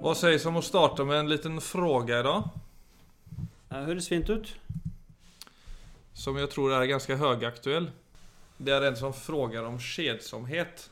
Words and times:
Hva 0.00 0.14
sies 0.16 0.46
om 0.48 0.56
å 0.56 0.62
starte 0.64 1.04
med 1.04 1.18
en 1.18 1.28
liten 1.28 1.58
fråga 1.60 2.22
idag? 2.22 2.46
Det 3.68 3.80
høres 3.84 4.06
fint 4.08 4.30
ut. 4.32 4.46
Som 6.16 6.38
jeg 6.40 6.48
tror 6.54 6.72
er 6.72 6.86
ganske 6.88 7.18
høgaktuell. 7.20 7.90
Det 8.56 8.72
er 8.72 8.86
en 8.88 8.96
som 8.96 9.12
frågar 9.12 9.66
om 9.68 9.76
kjedsomhet. 9.76 10.86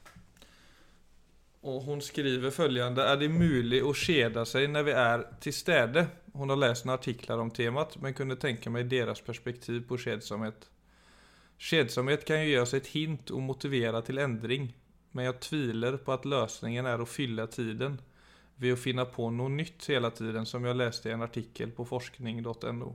Og 1.65 1.87
hun 1.87 2.05
skriver 2.05 2.53
følgende 2.53 3.07
Er 3.09 3.17
det 3.17 3.31
mulig 3.33 3.81
å 3.81 3.95
kjede 3.97 4.45
seg 4.45 4.69
når 4.75 4.85
vi 4.91 4.97
er 5.01 5.25
til 5.41 5.57
stede? 5.57 6.05
Hun 6.37 6.53
har 6.53 6.61
lest 6.61 6.85
noen 6.85 6.99
artikler 6.99 7.41
om 7.41 7.49
temaet, 7.49 7.97
men 8.05 8.13
kunne 8.13 8.37
tenke 8.37 8.69
meg 8.69 8.93
deres 8.93 9.25
perspektiv 9.25 9.87
på 9.89 9.97
kjedsomhet. 10.05 10.69
Kjedsomhet 11.57 12.29
kan 12.29 12.45
jo 12.45 12.53
gi 12.53 12.61
oss 12.61 12.77
et 12.77 12.93
hint 12.93 13.33
og 13.33 13.41
motivere 13.41 14.05
til 14.05 14.21
endring, 14.21 14.69
men 15.17 15.31
jeg 15.31 15.41
tviler 15.49 15.97
på 15.97 16.13
at 16.13 16.29
løsningen 16.29 16.93
er 16.93 17.01
å 17.01 17.09
fylle 17.09 17.49
tiden 17.49 17.97
ved 18.59 18.75
å 18.75 18.81
finne 18.81 19.05
på 19.11 19.29
noe 19.31 19.53
nytt 19.55 19.87
hele 19.93 20.11
tiden, 20.15 20.47
som 20.47 20.65
jeg 20.67 20.79
leste 20.79 21.11
i 21.11 21.15
en 21.15 21.27
artikkel 21.27 21.71
på 21.75 21.87
forskning.no. 21.87 22.91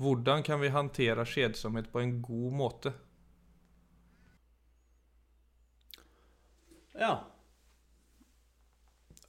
Hvordan 0.00 0.44
kan 0.44 0.60
vi 0.62 0.72
håndtere 0.72 1.26
kjedsomhet 1.28 1.90
på 1.92 2.00
en 2.00 2.18
god 2.24 2.52
måte? 2.56 2.92
Ja. 6.96 7.14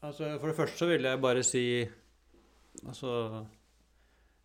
Altså, 0.02 0.38
for 0.40 0.49
det 0.49 0.57
første 0.57 0.80
så 0.81 0.88
vil 0.90 1.05
jeg 1.05 1.21
bare 1.21 1.43
si 1.45 1.66
Altså 2.82 3.12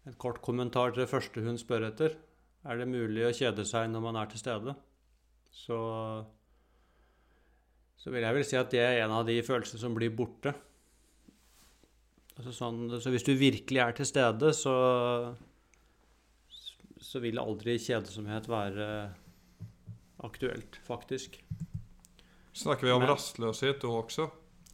En 0.06 0.16
kort 0.20 0.42
kommentar 0.45 0.92
til 0.92 1.02
det 1.02 1.10
første 1.10 1.42
hun 1.42 1.56
spør 1.59 1.88
etter. 1.88 2.12
Er 2.66 2.78
det 2.78 2.87
mulig 2.90 3.24
å 3.26 3.34
kjede 3.34 3.64
seg 3.66 3.88
når 3.90 4.02
man 4.04 4.18
er 4.20 4.28
til 4.30 4.42
stede? 4.42 4.74
Så 5.50 5.78
Så 7.96 8.12
vil 8.12 8.23
jeg 8.23 8.34
vel 8.37 8.45
si 8.46 8.59
at 8.59 8.71
det 8.71 8.82
er 8.82 9.04
en 9.04 9.15
av 9.16 9.24
de 9.26 9.40
følelsene 9.43 9.80
som 9.80 9.95
blir 9.96 10.12
borte. 10.15 10.52
Altså 12.37 12.52
sånn, 12.52 12.80
så 13.01 13.10
hvis 13.15 13.24
du 13.24 13.32
virkelig 13.40 13.80
er 13.80 13.95
til 13.96 14.09
stede, 14.09 14.51
så 14.56 14.74
så 17.06 17.20
vil 17.23 17.38
aldri 17.38 17.76
kjedsomhet 17.78 18.48
være 18.51 18.87
aktuelt, 20.26 20.78
faktisk. 20.87 21.37
Snakker 22.56 22.88
vi 22.88 22.93
om 22.93 23.01
Men- 23.04 23.10
rastløshet 23.12 23.80
da 23.80 23.88
også? 23.88 24.30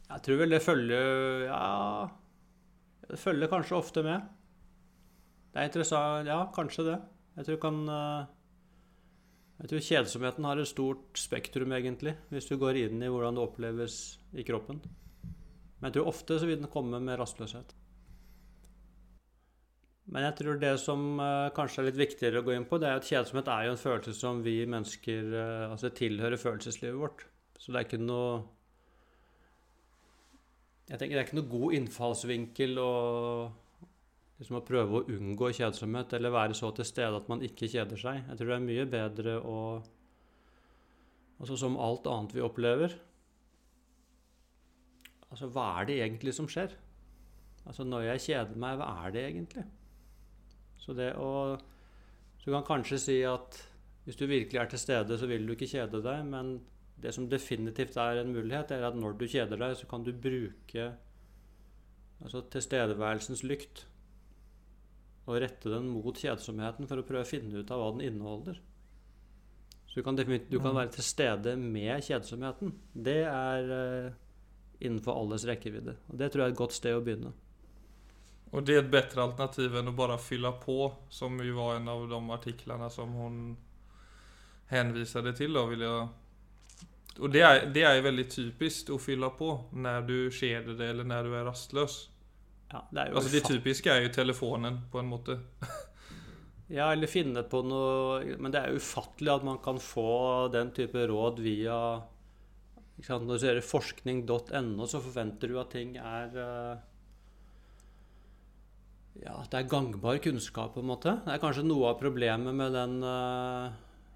Jeg 0.09 0.21
tror 0.23 0.37
vel 0.37 0.49
det 0.49 0.61
følger 0.61 1.45
Ja 1.47 2.09
Det 3.09 3.19
følger 3.19 3.47
kanskje 3.51 3.77
ofte 3.77 4.03
med. 4.03 4.21
Det 5.53 5.59
er 5.61 5.67
interessant 5.69 6.27
Ja, 6.27 6.45
kanskje 6.53 6.85
det. 6.85 7.01
Jeg 7.37 7.45
tror 7.45 7.59
kan 7.61 7.89
eh, 7.89 8.25
Jeg 9.61 9.69
tror 9.69 9.79
kjedsomheten 9.87 10.45
har 10.45 10.57
et 10.59 10.67
stort 10.67 11.13
spektrum, 11.19 11.71
egentlig, 11.71 12.15
hvis 12.31 12.47
du 12.49 12.57
går 12.57 12.75
inn 12.87 13.01
i 13.03 13.07
hvordan 13.11 13.35
det 13.35 13.43
oppleves 13.43 14.17
i 14.33 14.43
kroppen. 14.43 14.81
Men 15.83 15.89
jeg 15.91 15.97
tror 15.97 16.13
ofte 16.13 16.37
så 16.39 16.47
vil 16.47 16.61
den 16.61 16.71
komme 16.71 16.95
med 17.03 17.17
rastløshet. 17.19 17.73
Men 20.15 20.23
jeg 20.29 20.35
tror 20.39 20.61
det 20.61 20.71
som 20.79 21.03
eh, 21.19 21.49
kanskje 21.55 21.81
er 21.81 21.87
litt 21.89 21.99
viktigere 21.99 22.39
å 22.39 22.45
gå 22.47 22.53
inn 22.55 22.67
på, 22.67 22.79
det 22.79 22.87
er 22.87 23.01
at 23.01 23.07
kjedsomhet 23.07 23.51
er 23.51 23.65
jo 23.67 23.73
en 23.73 23.81
følelse 23.81 24.15
som 24.15 24.39
vi 24.45 24.61
mennesker 24.63 25.35
eh, 25.41 25.65
Altså 25.67 25.91
tilhører 25.91 26.39
følelseslivet 26.39 26.99
vårt. 27.01 27.25
Så 27.59 27.75
det 27.75 27.81
er 27.81 27.89
ikke 27.89 27.99
noe 27.99 28.45
jeg 30.87 30.99
tenker 30.99 31.17
Det 31.17 31.19
er 31.19 31.27
ikke 31.27 31.39
noe 31.41 31.51
god 31.51 31.77
innfallsvinkel 31.81 32.79
å, 32.79 32.89
liksom 34.39 34.59
å 34.59 34.65
prøve 34.67 35.01
å 35.01 35.05
unngå 35.17 35.51
kjedsomhet 35.59 36.15
eller 36.15 36.35
være 36.35 36.55
så 36.59 36.71
til 36.75 36.87
stede 36.87 37.19
at 37.19 37.27
man 37.31 37.43
ikke 37.43 37.71
kjeder 37.71 37.99
seg. 37.99 38.23
Jeg 38.23 38.39
tror 38.39 38.53
det 38.53 38.59
er 38.61 38.67
mye 38.71 38.87
bedre 38.99 39.39
å 39.43 39.57
Altså 41.43 41.57
som 41.59 41.73
alt 41.81 42.05
annet 42.07 42.37
vi 42.37 42.43
opplever 42.45 42.93
Altså, 45.33 45.49
hva 45.49 45.67
er 45.81 45.89
det 45.89 45.99
egentlig 45.99 46.33
som 46.37 46.47
skjer? 46.49 46.75
Altså, 47.65 47.85
når 47.87 48.07
jeg 48.11 48.25
kjeder 48.27 48.59
meg, 48.59 48.77
hva 48.77 48.89
er 49.05 49.15
det 49.15 49.23
egentlig? 49.31 49.63
Så 50.83 50.93
det 50.97 51.13
å 51.17 51.29
du 52.43 52.49
kan 52.51 52.65
kanskje 52.67 52.99
si 52.99 53.21
at 53.23 53.55
hvis 54.03 54.17
du 54.19 54.25
virkelig 54.27 54.59
er 54.59 54.67
til 54.67 54.81
stede, 54.81 55.15
så 55.15 55.29
vil 55.29 55.45
du 55.47 55.53
ikke 55.53 55.69
kjede 55.71 56.01
deg, 56.03 56.25
men 56.27 56.57
det 56.99 57.13
som 57.15 57.29
definitivt 57.31 57.95
er 57.99 58.19
en 58.19 58.33
mulighet, 58.35 58.73
er 58.75 58.83
at 58.83 58.97
når 58.99 59.15
du 59.19 59.25
kjeder 59.31 59.59
deg, 59.59 59.77
så 59.79 59.87
kan 59.87 60.03
du 60.03 60.11
bruke 60.11 60.89
altså 62.23 62.43
tilstedeværelsens 62.51 63.45
lykt 63.47 63.85
og 65.23 65.39
rette 65.39 65.71
den 65.71 65.87
mot 65.91 66.19
kjedsomheten 66.19 66.87
for 66.87 66.99
å 66.99 67.07
prøve 67.07 67.23
å 67.23 67.29
finne 67.29 67.63
ut 67.63 67.71
av 67.71 67.79
hva 67.79 67.89
den 67.95 68.03
inneholder. 68.09 68.59
Så 69.87 70.01
du 70.01 70.03
kan, 70.03 70.19
du 70.19 70.57
kan 70.59 70.75
være 70.75 70.91
til 70.97 71.05
stede 71.05 71.55
med 71.59 72.03
kjedsomheten. 72.03 72.73
Det 72.91 73.21
er 73.29 73.73
eh, 73.77 74.15
innenfor 74.83 75.17
alles 75.19 75.47
rekkevidde. 75.47 75.95
Og 76.11 76.19
det 76.19 76.31
tror 76.31 76.43
jeg 76.43 76.51
er 76.51 76.55
et 76.55 76.61
godt 76.61 76.75
sted 76.75 76.95
å 76.95 77.03
begynne. 77.03 77.33
Og 78.53 78.65
det 78.65 78.75
er 78.75 78.83
et 78.83 78.91
bedre 78.93 79.23
alternativ 79.25 79.75
enn 79.79 79.89
å 79.89 79.95
bare 79.97 80.19
fylle 80.21 80.51
på, 80.61 80.77
som 81.09 81.39
jo 81.41 81.55
var 81.57 81.79
en 81.79 81.89
av 81.89 82.03
de 82.09 82.19
artiklene 82.35 82.89
som 82.93 83.15
hun 83.17 83.39
henviste 84.69 85.23
til. 85.33 85.57
Da, 85.57 85.65
vil 85.71 85.85
jeg... 85.87 86.09
Og 87.21 87.29
det 87.33 87.41
er, 87.45 87.63
det 87.73 87.85
er 87.85 88.01
veldig 88.05 88.25
typisk 88.29 88.89
å 88.93 88.99
fylle 89.01 89.29
på 89.37 89.49
når 89.77 90.05
du 90.09 90.17
kjeder 90.33 90.77
deg 90.77 90.93
eller 90.93 91.09
når 91.09 91.29
du 91.29 91.35
er 91.37 91.47
rastløs. 91.49 91.97
Ja, 92.71 92.81
det 92.89 93.01
er 93.01 93.17
Altså 93.17 93.33
Det 93.33 93.43
typiske 93.45 93.91
er 93.93 94.05
jo 94.05 94.13
telefonen, 94.13 94.81
på 94.91 95.01
en 95.01 95.11
måte. 95.11 95.39
Ja, 96.73 96.87
eller 96.93 97.11
finne 97.11 97.43
på 97.45 97.59
noe 97.67 98.37
Men 98.39 98.53
det 98.53 98.61
er 98.63 98.77
ufattelig 98.79 99.33
at 99.33 99.43
man 99.45 99.59
kan 99.61 99.77
få 99.83 100.47
den 100.53 100.71
type 100.73 101.03
råd 101.11 101.41
via? 101.43 101.75
Når 103.01 103.25
du 103.25 103.39
ser 103.41 103.59
forskning.no, 103.65 104.85
så 104.87 105.01
forventer 105.01 105.49
du 105.49 105.57
at 105.59 105.71
ting 105.73 105.95
er 105.97 106.35
eh, 106.39 106.83
Ja, 109.23 109.39
at 109.41 109.49
det 109.51 109.63
er 109.63 109.71
gangbar 109.71 110.19
kunnskap, 110.21 110.75
på 110.75 110.83
en 110.83 110.91
måte. 110.91 111.17
Det 111.25 111.33
er 111.33 111.41
kanskje 111.41 111.65
noe 111.65 111.91
av 111.91 111.99
problemet 111.99 112.55
med 112.55 112.73
den, 112.77 112.99
eh, 113.05 113.73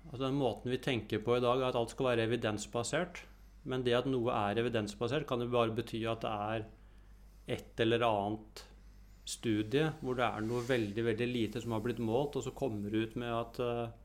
altså 0.07 0.23
den 0.27 0.39
måten 0.39 0.73
vi 0.73 0.81
tenker 0.81 1.21
på 1.25 1.37
i 1.37 1.43
dag, 1.43 1.65
at 1.65 1.77
alt 1.77 1.93
skal 1.93 2.11
være 2.11 2.29
evidensbasert. 2.29 3.23
Men 3.67 3.83
det 3.83 3.97
at 3.97 4.07
noe 4.09 4.31
er 4.31 4.61
evidensbasert, 4.61 5.27
kan 5.27 5.43
jo 5.43 5.51
bare 5.51 5.75
bety 5.75 6.05
at 6.07 6.23
det 6.23 6.33
er 6.33 6.67
et 7.57 7.83
eller 7.83 8.03
annet 8.07 8.63
studie 9.27 9.89
hvor 10.01 10.15
det 10.15 10.25
er 10.25 10.43
noe 10.45 10.63
veldig 10.63 11.03
veldig 11.03 11.27
lite 11.27 11.61
som 11.63 11.73
har 11.75 11.83
blitt 11.83 11.99
målt, 12.03 12.37
og 12.39 12.45
så 12.45 12.53
kommer 12.55 12.93
det 12.93 13.09
ut 13.09 13.17
med 13.19 13.33
at 13.33 13.59
eh, 13.63 13.95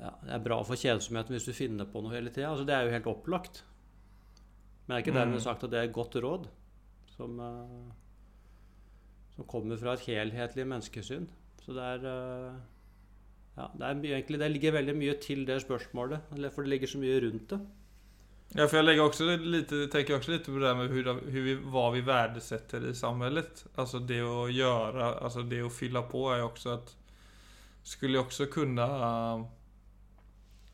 ja, 0.00 0.12
det 0.24 0.32
er 0.36 0.44
bra 0.44 0.60
for 0.64 0.80
kjedsomheten 0.80 1.36
hvis 1.36 1.46
du 1.48 1.52
finner 1.56 1.88
på 1.88 2.00
noe 2.02 2.14
hele 2.14 2.32
tida. 2.32 2.50
Altså, 2.50 2.64
det 2.68 2.74
er 2.76 2.86
jo 2.86 2.94
helt 2.94 3.10
opplagt. 3.12 3.62
Men 4.86 4.94
det 4.94 4.98
er 4.98 5.04
ikke 5.04 5.18
dermed 5.18 5.38
Mm. 5.38 5.44
sagt 5.44 5.64
at 5.64 5.70
det 5.70 5.78
er 5.78 5.88
et 5.88 5.94
godt 5.94 6.16
råd 6.24 6.48
som, 7.16 7.40
eh, 7.40 7.92
som 9.36 9.44
kommer 9.46 9.76
fra 9.78 9.92
et 9.94 10.06
helhetlig 10.08 10.66
menneskesyn. 10.66 11.28
Så 11.60 11.74
det 11.76 11.84
er 11.84 12.06
eh, 12.08 12.54
ja, 13.58 13.66
det, 13.76 13.84
er 13.84 14.16
egentlig, 14.16 14.38
det 14.40 14.50
ligger 14.50 14.72
veldig 14.72 14.96
mye 14.96 15.14
til 15.20 15.44
det 15.46 15.60
spørsmålet, 15.62 16.20
eller 16.32 16.50
for 16.50 16.62
det 16.62 16.70
ligger 16.70 16.86
så 16.88 16.98
mye 17.02 17.20
rundt 17.20 17.48
det. 17.52 17.60
Ja, 18.56 18.64
for 18.66 18.80
jeg 18.80 18.84
legger 18.88 19.04
også 19.04 19.36
lite, 19.38 19.86
tenker 19.92 20.16
også 20.16 20.32
litt 20.32 20.48
på 20.48 20.58
det 20.58 20.72
med 20.76 20.88
hur, 20.90 21.12
hur 21.30 21.44
vi, 21.44 21.54
hva 21.70 21.84
vi 21.94 22.00
verdsetter 22.02 22.88
i 22.88 22.94
samhället. 22.98 23.66
Altså 23.78 24.00
det 24.02 24.22
å 24.26 24.48
gjøre, 24.50 25.20
altså 25.22 25.44
det 25.46 25.60
å 25.62 25.70
fylle 25.70 26.02
på 26.10 26.24
er 26.32 26.40
jo 26.40 26.48
også 26.48 26.72
at 26.74 26.94
skulle 27.86 28.18
också 28.18 28.46
kunna 28.50 28.88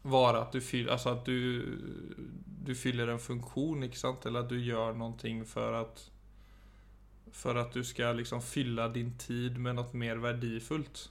äh, 0.07 0.41
at 0.41 0.53
du 0.53 0.61
fyller, 0.61 0.93
Altså 0.93 1.11
at 1.11 1.25
du, 1.25 2.27
du 2.67 2.75
fyller 2.75 3.11
en 3.13 3.23
funksjon, 3.23 3.87
ikke 3.87 3.99
sant? 3.99 4.27
Eller 4.27 4.45
at 4.45 4.51
du 4.51 4.59
gjør 4.59 4.97
noe 4.99 5.45
for 5.45 5.81
at 5.81 6.07
For 7.33 7.59
at 7.61 7.75
du 7.75 7.85
skal 7.85 8.17
liksom 8.17 8.41
fylle 8.41 8.89
din 8.95 9.13
tid 9.19 9.59
med 9.59 9.77
noe 9.77 9.93
mer 9.93 10.17
verdifullt. 10.17 11.11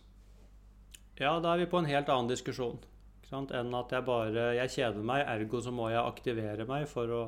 Ja, 1.20 1.40
da 1.40 1.54
er 1.54 1.64
vi 1.64 1.72
på 1.72 1.78
en 1.80 1.86
helt 1.86 2.10
annen 2.10 2.32
diskusjon. 2.32 2.80
Ikke 3.20 3.30
sant? 3.30 3.52
Enn 3.52 3.74
at 3.78 3.92
jeg 3.92 4.04
bare 4.08 4.56
jeg 4.58 4.74
kjeder 4.74 5.06
meg, 5.06 5.22
ergo 5.28 5.62
så 5.62 5.72
må 5.72 5.90
jeg 5.90 6.02
aktivere 6.02 6.66
meg 6.66 6.88
for 6.90 7.12
å 7.14 7.22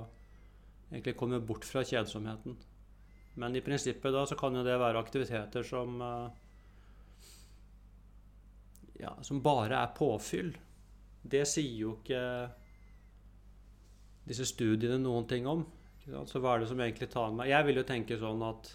egentlig 0.91 1.15
komme 1.19 1.39
bort 1.39 1.67
fra 1.67 1.83
kjedsomheten. 1.85 2.57
Men 3.37 3.55
i 3.55 3.61
prinsippet 3.61 4.13
da 4.13 4.25
så 4.25 4.35
kan 4.35 4.55
jo 4.55 4.63
det 4.65 4.79
være 4.81 4.99
aktiviteter 4.99 5.63
som 5.67 6.01
eh, 6.01 6.27
ja, 8.99 9.13
som 9.21 9.41
bare 9.41 9.77
er 9.77 9.93
påfyll. 9.97 10.55
Det 11.29 11.43
sier 11.49 11.75
jo 11.81 11.95
ikke 11.97 12.21
disse 14.27 14.47
studiene 14.49 14.99
noen 15.01 15.27
ting 15.29 15.47
om. 15.47 15.65
Så 16.27 16.39
hva 16.39 16.55
er 16.55 16.63
det 16.63 16.69
som 16.69 16.79
egentlig 16.79 17.09
tar 17.11 17.33
meg 17.35 17.49
Jeg 17.51 17.65
vil 17.67 17.79
jo 17.81 17.87
tenke 17.87 18.17
sånn 18.19 18.43
at 18.47 18.69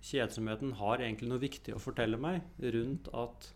kjedsomheten 0.00 0.72
har 0.78 1.02
egentlig 1.02 1.28
noe 1.28 1.42
viktig 1.42 1.74
å 1.76 1.82
fortelle 1.82 2.16
meg 2.16 2.40
rundt 2.72 3.10
at 3.12 3.50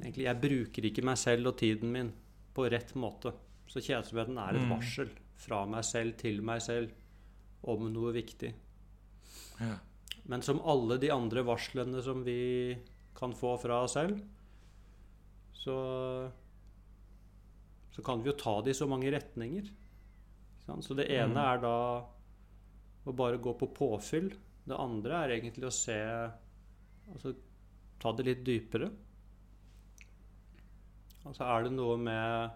egentlig 0.00 0.26
jeg 0.26 0.40
bruker 0.42 0.88
ikke 0.88 1.04
meg 1.06 1.20
selv 1.20 1.52
og 1.52 1.58
tiden 1.60 1.92
min 1.94 2.10
på 2.54 2.66
rett 2.70 2.90
måte. 2.98 3.30
Så 3.70 3.82
kjedsomheten 3.82 4.38
er 4.38 4.56
et 4.56 4.64
Mm. 4.66 4.72
varsel 4.74 5.10
fra 5.36 5.64
meg 5.66 5.84
selv 5.84 6.16
til 6.18 6.42
meg 6.42 6.60
selv 6.62 6.90
om 7.62 7.86
noe 7.92 8.12
viktig. 8.12 8.52
Ja. 9.60 9.78
Men 10.26 10.42
som 10.42 10.60
alle 10.64 10.98
de 10.98 11.10
andre 11.10 11.44
varslene 11.44 12.02
som 12.02 12.24
vi 12.24 12.76
kan 13.14 13.32
få 13.32 13.56
fra 13.60 13.84
oss 13.84 13.92
selv, 13.94 14.20
så 15.54 16.32
så 17.94 18.02
kan 18.02 18.22
vi 18.22 18.30
jo 18.32 18.36
ta 18.38 18.56
det 18.66 18.74
i 18.74 18.78
så 18.78 18.88
mange 18.90 19.10
retninger. 19.14 19.70
Så 20.82 20.96
det 20.96 21.06
ene 21.12 21.34
Mm. 21.34 21.44
er 21.44 21.58
da 21.62 21.74
å 23.06 23.12
bare 23.14 23.38
gå 23.38 23.52
på 23.60 23.68
påfyll. 23.76 24.30
Det 24.66 24.76
andre 24.80 25.24
er 25.24 25.34
egentlig 25.40 25.68
å 25.68 25.72
se 25.72 25.98
Altså 27.12 27.34
ta 28.00 28.12
det 28.16 28.24
litt 28.24 28.44
dypere. 28.46 28.86
Altså 31.26 31.44
er 31.44 31.66
det 31.66 31.72
noe 31.76 31.98
med 32.00 32.50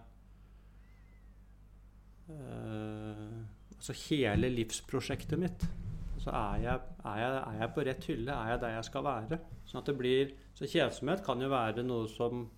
øh, 2.29 3.45
Altså 3.75 3.93
hele 4.09 4.49
livsprosjektet 4.49 5.39
mitt. 5.39 5.67
Altså 6.15 6.31
er 6.35 6.63
jeg, 6.65 6.79
er, 7.05 7.19
jeg, 7.21 7.35
er 7.47 7.59
jeg, 7.61 7.69
på 7.75 7.85
rett 7.87 8.07
hylle? 8.09 8.33
Er 8.35 8.49
jeg 8.51 8.61
der 8.65 8.73
jeg 8.75 8.87
skal 8.89 9.05
være? 9.05 9.39
Sånn 9.69 9.79
at 9.79 9.85
det 9.87 9.95
blir, 10.01 10.33
så 10.57 10.67
kjedsomhet 10.67 11.23
kan 11.23 11.39
jo 11.39 11.47
være 11.53 11.85
noe 11.87 12.09
som 12.11 12.49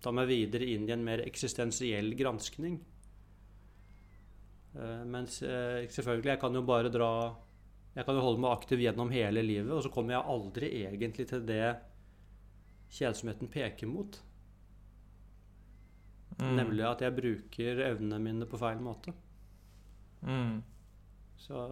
tar 0.00 0.16
meg 0.16 0.30
videre 0.30 0.68
inn 0.72 0.88
i 0.88 0.94
en 0.94 1.04
mer 1.04 1.22
eksistensiell 1.26 2.14
granskning. 2.18 2.78
Uh, 4.74 5.02
mens 5.10 5.40
uh, 5.42 5.82
selvfølgelig, 5.90 6.34
jeg 6.34 6.40
kan 6.40 6.54
jo 6.54 6.60
bare 6.62 6.92
dra 6.94 7.10
Jeg 7.96 8.06
kan 8.06 8.14
jo 8.14 8.22
holde 8.22 8.38
meg 8.38 8.52
aktiv 8.54 8.78
gjennom 8.84 9.08
hele 9.10 9.42
livet, 9.42 9.72
og 9.74 9.82
så 9.82 9.90
kommer 9.90 10.14
jeg 10.14 10.30
aldri 10.30 10.68
egentlig 10.84 11.26
til 11.26 11.42
det 11.42 11.64
kjedsomheten 12.94 13.50
peker 13.50 13.90
mot. 13.90 14.18
Mm. 16.38 16.54
Nemlig 16.54 16.84
at 16.86 17.02
jeg 17.02 17.16
bruker 17.16 17.82
evnene 17.88 18.20
mine 18.22 18.46
på 18.46 18.60
feil 18.60 18.78
måte. 18.82 19.12
Mm. 20.22 20.60
Så, 21.40 21.64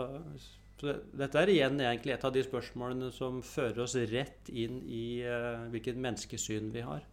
så, 0.81 0.97
dette 1.15 1.39
er 1.39 1.53
igjen 1.53 1.79
egentlig 1.85 2.17
et 2.17 2.27
av 2.27 2.35
de 2.35 2.43
spørsmålene 2.45 3.13
som 3.15 3.39
fører 3.45 3.85
oss 3.85 3.95
rett 4.11 4.51
inn 4.51 4.81
i 4.85 5.23
uh, 5.23 5.69
hvilket 5.73 6.03
menneskesyn 6.03 6.73
vi 6.75 6.85
har. 6.87 7.07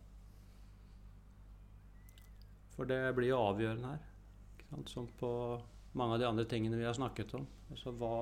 For 2.75 2.89
det 2.89 2.99
blir 3.15 3.31
jo 3.31 3.39
avgjørende 3.39 3.95
her. 3.95 4.03
Som 4.91 5.07
på 5.19 5.31
mange 5.95 6.17
av 6.17 6.19
de 6.19 6.27
andre 6.27 6.45
tingene 6.49 6.77
vi 6.79 6.87
har 6.87 6.95
snakket 6.97 7.33
om. 7.37 7.45
Altså 7.71 7.93
hva 7.95 8.15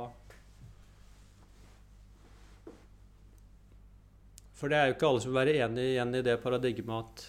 For 4.53 4.71
det 4.71 4.77
er 4.79 4.85
jo 4.87 4.93
ikke 4.93 5.07
alle 5.09 5.21
som 5.23 5.33
vil 5.33 5.39
være 5.41 5.55
enig 5.65 5.85
igjen 5.89 6.15
i 6.15 6.19
det 6.23 6.37
paradigmet 6.39 6.93
at, 7.03 7.23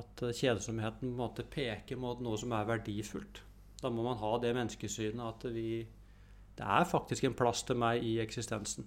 at 0.00 0.22
kjedsomheten 0.34 1.04
på 1.04 1.12
en 1.12 1.20
måte 1.20 1.44
peker 1.46 2.00
mot 2.00 2.22
noe 2.24 2.40
som 2.40 2.54
er 2.56 2.66
verdifullt. 2.66 3.38
Da 3.78 3.92
må 3.92 4.02
man 4.02 4.18
ha 4.18 4.32
det 4.42 4.54
menneskesynet 4.56 5.22
at 5.22 5.46
vi 5.54 5.84
Det 6.56 6.64
er 6.64 6.84
faktisk 6.86 7.24
en 7.26 7.36
plass 7.38 7.62
til 7.66 7.78
meg 7.78 8.02
i 8.02 8.16
eksistensen. 8.22 8.86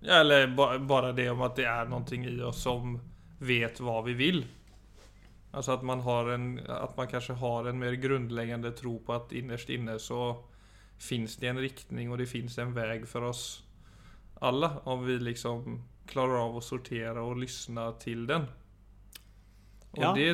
Ja, 0.00 0.20
eller 0.20 0.46
bare 0.86 1.12
det 1.12 1.28
om 1.30 1.42
at 1.42 1.56
det 1.58 1.66
er 1.66 1.88
noe 1.90 2.18
i 2.18 2.34
oss 2.46 2.62
som 2.62 2.98
vet 3.38 3.80
hva 3.80 4.00
vi 4.06 4.16
vil. 4.18 4.44
Altså 5.56 5.76
at 5.76 5.84
man, 5.86 6.02
har 6.04 6.28
en, 6.34 6.48
at 6.60 6.96
man 6.98 7.08
kanskje 7.08 7.38
har 7.40 7.68
en 7.68 7.78
mer 7.80 7.96
grunnleggende 8.00 8.74
tro 8.76 8.98
på 9.04 9.14
at 9.16 9.32
innerst 9.36 9.70
inne 9.72 9.96
så 10.02 10.36
fins 11.00 11.36
det 11.40 11.48
en 11.50 11.60
riktning 11.60 12.10
og 12.10 12.20
det 12.20 12.28
fins 12.28 12.58
en 12.60 12.74
vei 12.76 12.98
for 13.08 13.28
oss 13.30 13.46
alle. 14.44 14.70
Om 14.84 15.06
vi 15.06 15.18
liksom 15.22 15.80
klarer 16.06 16.42
av 16.42 16.58
å 16.58 16.64
sortere 16.64 17.24
og 17.24 17.40
lytte 17.40 17.88
til 18.04 18.26
den. 18.28 18.46
Og 19.96 20.04
ja. 20.04 20.12
det 20.16 20.30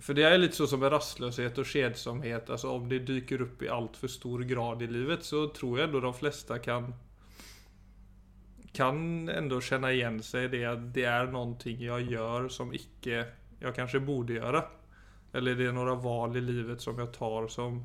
for 0.00 0.16
det 0.16 0.24
er 0.24 0.38
litt 0.38 0.56
sånn 0.56 0.68
som 0.70 0.80
med 0.80 0.94
rastløshet 0.94 1.58
og 1.60 1.68
kjedsomhet. 1.68 2.48
Altså 2.48 2.72
om 2.72 2.86
det 2.88 3.02
dyker 3.08 3.44
opp 3.44 3.62
i 3.62 3.68
altfor 3.68 4.08
stor 4.08 4.44
grad 4.48 4.82
i 4.82 4.88
livet, 4.88 5.26
så 5.26 5.48
tror 5.52 5.82
jeg 5.82 5.92
da 5.92 6.00
de 6.06 6.12
fleste 6.16 6.56
kan 6.64 6.88
kan 8.72 9.28
ändå 9.28 9.60
kjenne 9.60 9.92
igjen 9.94 10.20
seg 10.22 10.48
i 10.48 10.52
det 10.54 10.64
at 10.70 10.82
det 10.94 11.06
er 11.10 11.30
noe 11.32 11.56
jeg 11.74 12.10
gjør 12.12 12.48
som 12.52 12.74
ikke 12.74 13.24
jeg 13.60 13.76
kanskje 13.76 14.02
borde 14.04 14.38
gjøre. 14.38 14.62
Eller 15.36 15.56
det 15.58 15.68
er 15.70 15.74
noen 15.74 16.02
valg 16.02 16.38
i 16.38 16.42
livet 16.42 16.82
som 16.82 16.98
jeg 16.98 17.12
tar 17.14 17.48
som 17.52 17.82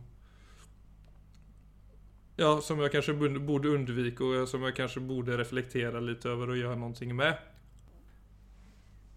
Ja, 2.35 2.59
som 2.59 2.81
jeg 2.83 2.91
kanskje 2.91 3.13
borde 3.15 3.71
unnvike, 3.71 4.23
og 4.23 4.47
som 4.51 4.63
jeg 4.67 4.75
kanskje 4.75 5.03
burde 5.07 5.37
reflektere 5.39 6.01
litt 6.03 6.25
over 6.27 6.51
og 6.51 6.57
gjøre 6.59 6.79
noe 6.81 7.13
med. 7.15 7.37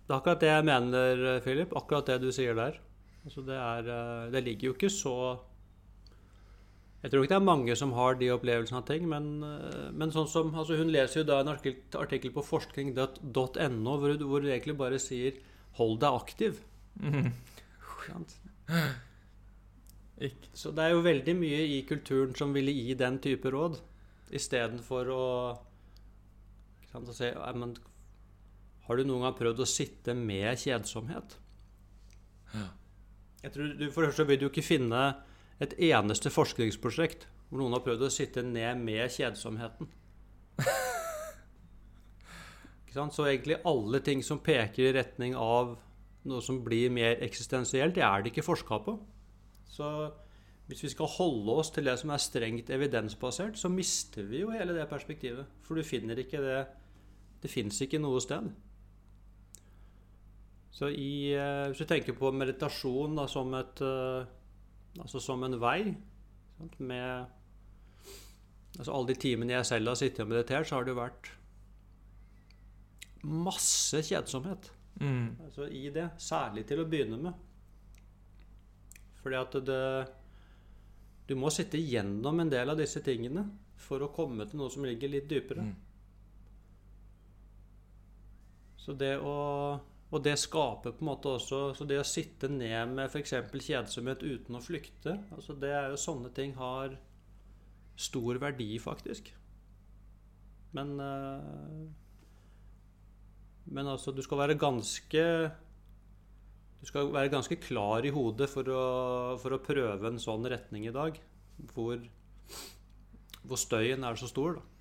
Det 0.06 0.14
er 0.14 0.20
akkurat 0.20 0.40
det 0.40 0.52
jeg 0.52 0.66
mener, 0.68 1.40
Philip. 1.42 1.74
Akkurat 1.76 2.06
det 2.06 2.20
du 2.22 2.30
sier 2.32 2.54
der. 2.54 2.78
Altså 3.24 3.42
det, 3.42 3.56
er, 3.58 3.88
eh, 3.90 4.30
det 4.32 4.44
ligger 4.46 4.70
jo 4.70 4.76
ikke 4.76 4.92
så 4.92 5.16
Jeg 6.98 7.12
tror 7.12 7.22
ikke 7.22 7.30
det 7.30 7.38
er 7.38 7.46
mange 7.46 7.74
som 7.78 7.92
har 7.94 8.16
de 8.18 8.30
opplevelsene 8.34 8.80
av 8.80 8.86
ting, 8.88 9.04
men, 9.10 9.26
eh, 9.46 9.90
men 9.94 10.10
sånn 10.10 10.26
som 10.30 10.50
altså 10.50 10.78
Hun 10.80 10.90
leser 10.90 11.20
jo 11.20 11.28
da 11.28 11.40
en 11.40 11.52
artikkel 11.52 12.32
på 12.34 12.42
forskning.no 12.42 13.92
hvor, 14.02 14.16
hvor 14.18 14.40
du 14.42 14.48
egentlig 14.48 14.76
bare 14.76 14.98
sier 14.98 15.38
'hold 15.78 16.00
deg 16.00 16.10
aktiv'. 16.10 16.58
Mm. 17.00 17.32
Så 20.52 20.72
det 20.74 20.82
er 20.82 20.90
jo 20.90 21.06
veldig 21.06 21.34
mye 21.38 21.60
i 21.78 21.82
kulturen 21.86 22.34
som 22.34 22.52
ville 22.52 22.72
gi 22.74 22.94
den 22.98 23.20
type 23.22 23.50
råd, 23.54 23.78
istedenfor 24.34 25.06
å 25.14 25.58
sant, 26.90 27.08
å 27.08 27.14
si, 27.14 27.30
men, 27.54 27.76
Har 28.88 28.96
du 28.96 29.04
noen 29.04 29.22
gang 29.22 29.36
prøvd 29.36 29.60
å 29.60 29.68
sitte 29.68 30.14
med 30.16 30.58
kjedsomhet? 30.58 31.36
Ja. 32.54 32.68
Jeg 33.42 33.52
tror 33.52 33.74
du, 33.78 33.90
For 33.92 34.02
det 34.02 34.10
første 34.10 34.26
vil 34.26 34.40
du 34.40 34.48
ikke 34.48 34.64
finne 34.64 35.02
et 35.62 35.74
eneste 35.90 36.30
forskningsprosjekt 36.30 37.26
hvor 37.48 37.62
noen 37.62 37.74
har 37.76 37.84
prøvd 37.84 38.06
å 38.06 38.12
sitte 38.12 38.44
ned 38.44 38.82
med 38.84 39.08
kjedsomheten. 39.12 39.88
Så 42.98 43.26
egentlig 43.28 43.60
alle 43.68 44.00
ting 44.02 44.24
som 44.26 44.40
peker 44.42 44.88
i 44.88 44.94
retning 44.96 45.36
av 45.38 45.76
noe 46.28 46.42
som 46.42 46.58
blir 46.64 46.90
mer 46.90 47.20
eksistensielt, 47.22 47.94
det 47.94 48.02
er 48.02 48.24
det 48.24 48.32
ikke 48.32 48.46
forska 48.46 48.80
på. 48.82 48.96
Så 49.70 49.88
hvis 50.68 50.82
vi 50.84 50.90
skal 50.92 51.08
holde 51.14 51.54
oss 51.62 51.70
til 51.72 51.86
det 51.88 51.94
som 52.00 52.10
er 52.12 52.20
strengt 52.20 52.72
evidensbasert, 52.74 53.56
så 53.56 53.70
mister 53.72 54.26
vi 54.28 54.42
jo 54.42 54.50
hele 54.52 54.74
det 54.76 54.88
perspektivet. 54.90 55.46
For 55.64 55.78
du 55.78 55.86
finner 55.86 56.18
ikke 56.18 56.42
det 56.44 56.60
Det 57.38 57.46
fins 57.46 57.76
ikke 57.80 58.00
noe 58.02 58.18
sted. 58.18 58.48
Så 60.74 60.88
i, 60.90 61.30
eh, 61.30 61.68
Hvis 61.68 61.78
du 61.78 61.84
tenker 61.84 62.12
på 62.18 62.32
meditasjon 62.32 63.14
da, 63.14 63.26
som, 63.26 63.54
et, 63.54 63.80
eh, 63.80 64.26
altså 64.96 65.20
som 65.22 65.42
en 65.44 65.58
vei 65.60 65.82
sant, 66.56 66.78
med 66.80 67.34
altså 68.78 68.94
Alle 68.94 69.10
de 69.10 69.18
timene 69.18 69.56
jeg 69.56 69.66
selv 69.66 69.90
har 69.90 69.98
sittet 69.98 70.22
og 70.22 70.30
meditert, 70.30 70.68
så 70.68 70.76
har 70.78 70.86
det 70.86 70.92
jo 70.92 71.00
vært 71.00 71.30
masse 73.26 74.02
kjedsomhet 74.06 74.70
mm. 75.00 75.48
altså 75.48 75.66
i 75.74 75.88
det. 75.94 76.06
Særlig 76.22 76.62
til 76.68 76.82
å 76.82 76.86
begynne 76.86 77.18
med. 77.18 77.44
Fordi 79.18 79.40
at 79.40 79.56
det 79.66 79.82
Du 81.28 81.34
må 81.36 81.50
sitte 81.52 81.76
gjennom 81.76 82.38
en 82.40 82.48
del 82.48 82.70
av 82.70 82.78
disse 82.78 83.02
tingene 83.04 83.42
for 83.76 84.00
å 84.00 84.12
komme 84.14 84.46
til 84.48 84.62
noe 84.62 84.72
som 84.72 84.86
ligger 84.86 85.10
litt 85.12 85.26
dypere. 85.28 85.66
Mm. 85.66 85.74
Så 88.80 88.94
det 88.96 89.18
å 89.20 89.34
og 90.08 90.22
det 90.24 90.38
skaper 90.40 90.94
på 90.96 91.04
en 91.04 91.10
måte 91.10 91.28
også 91.36 91.74
Så 91.76 91.84
det 91.84 91.98
å 92.00 92.06
sitte 92.06 92.48
ned 92.48 92.94
med 92.94 93.10
f.eks. 93.10 93.34
kjedsomhet 93.52 94.22
uten 94.24 94.56
å 94.56 94.62
flykte 94.64 95.18
altså 95.36 95.56
det 95.60 95.74
er 95.76 95.90
jo 95.92 96.00
Sånne 96.00 96.32
ting 96.32 96.54
har 96.56 96.96
stor 97.98 98.38
verdi, 98.38 98.78
faktisk. 98.78 99.32
Men 100.76 101.00
uh, 101.00 101.88
Men 103.64 103.90
altså, 103.90 104.12
du 104.12 104.22
skal 104.22 104.38
være 104.38 104.58
ganske 104.60 105.24
Du 106.78 106.86
skal 106.86 107.10
være 107.12 107.32
ganske 107.32 107.58
klar 107.60 108.06
i 108.06 108.12
hodet 108.14 108.48
for 108.52 108.70
å, 108.70 108.84
for 109.42 109.56
å 109.56 109.62
prøve 109.64 110.08
en 110.08 110.20
sånn 110.22 110.46
retning 110.46 110.86
i 110.86 110.94
dag. 110.94 111.18
Hvor, 111.74 111.98
hvor 113.42 113.58
støyen 113.58 114.06
er 114.06 114.20
så 114.20 114.28
stor, 114.30 114.60
da. 114.60 114.77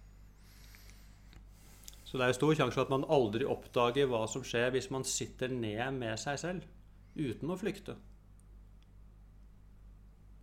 Så 2.08 2.16
det 2.16 2.24
er 2.24 2.32
jo 2.32 2.38
stor 2.38 2.54
sjanse 2.56 2.78
for 2.78 2.86
at 2.86 2.92
man 2.94 3.04
aldri 3.12 3.48
oppdager 3.48 4.08
hva 4.08 4.22
som 4.32 4.44
skjer 4.48 4.70
hvis 4.72 4.88
man 4.96 5.04
sitter 5.08 5.52
ned 5.52 5.98
med 5.98 6.16
seg 6.22 6.40
selv 6.40 6.68
uten 7.18 7.52
å 7.52 7.58
flykte. 7.60 7.98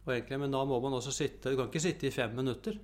Og 0.05 0.13
egentlig, 0.13 0.39
Men 0.43 0.53
da 0.53 0.61
må 0.69 0.77
man 0.85 0.99
også 0.99 1.15
sitte 1.17 1.49
Du 1.49 1.57
kan 1.57 1.71
ikke 1.71 1.81
sitte 1.81 2.11
i 2.11 2.13
fem 2.13 2.35
minutter. 2.37 2.77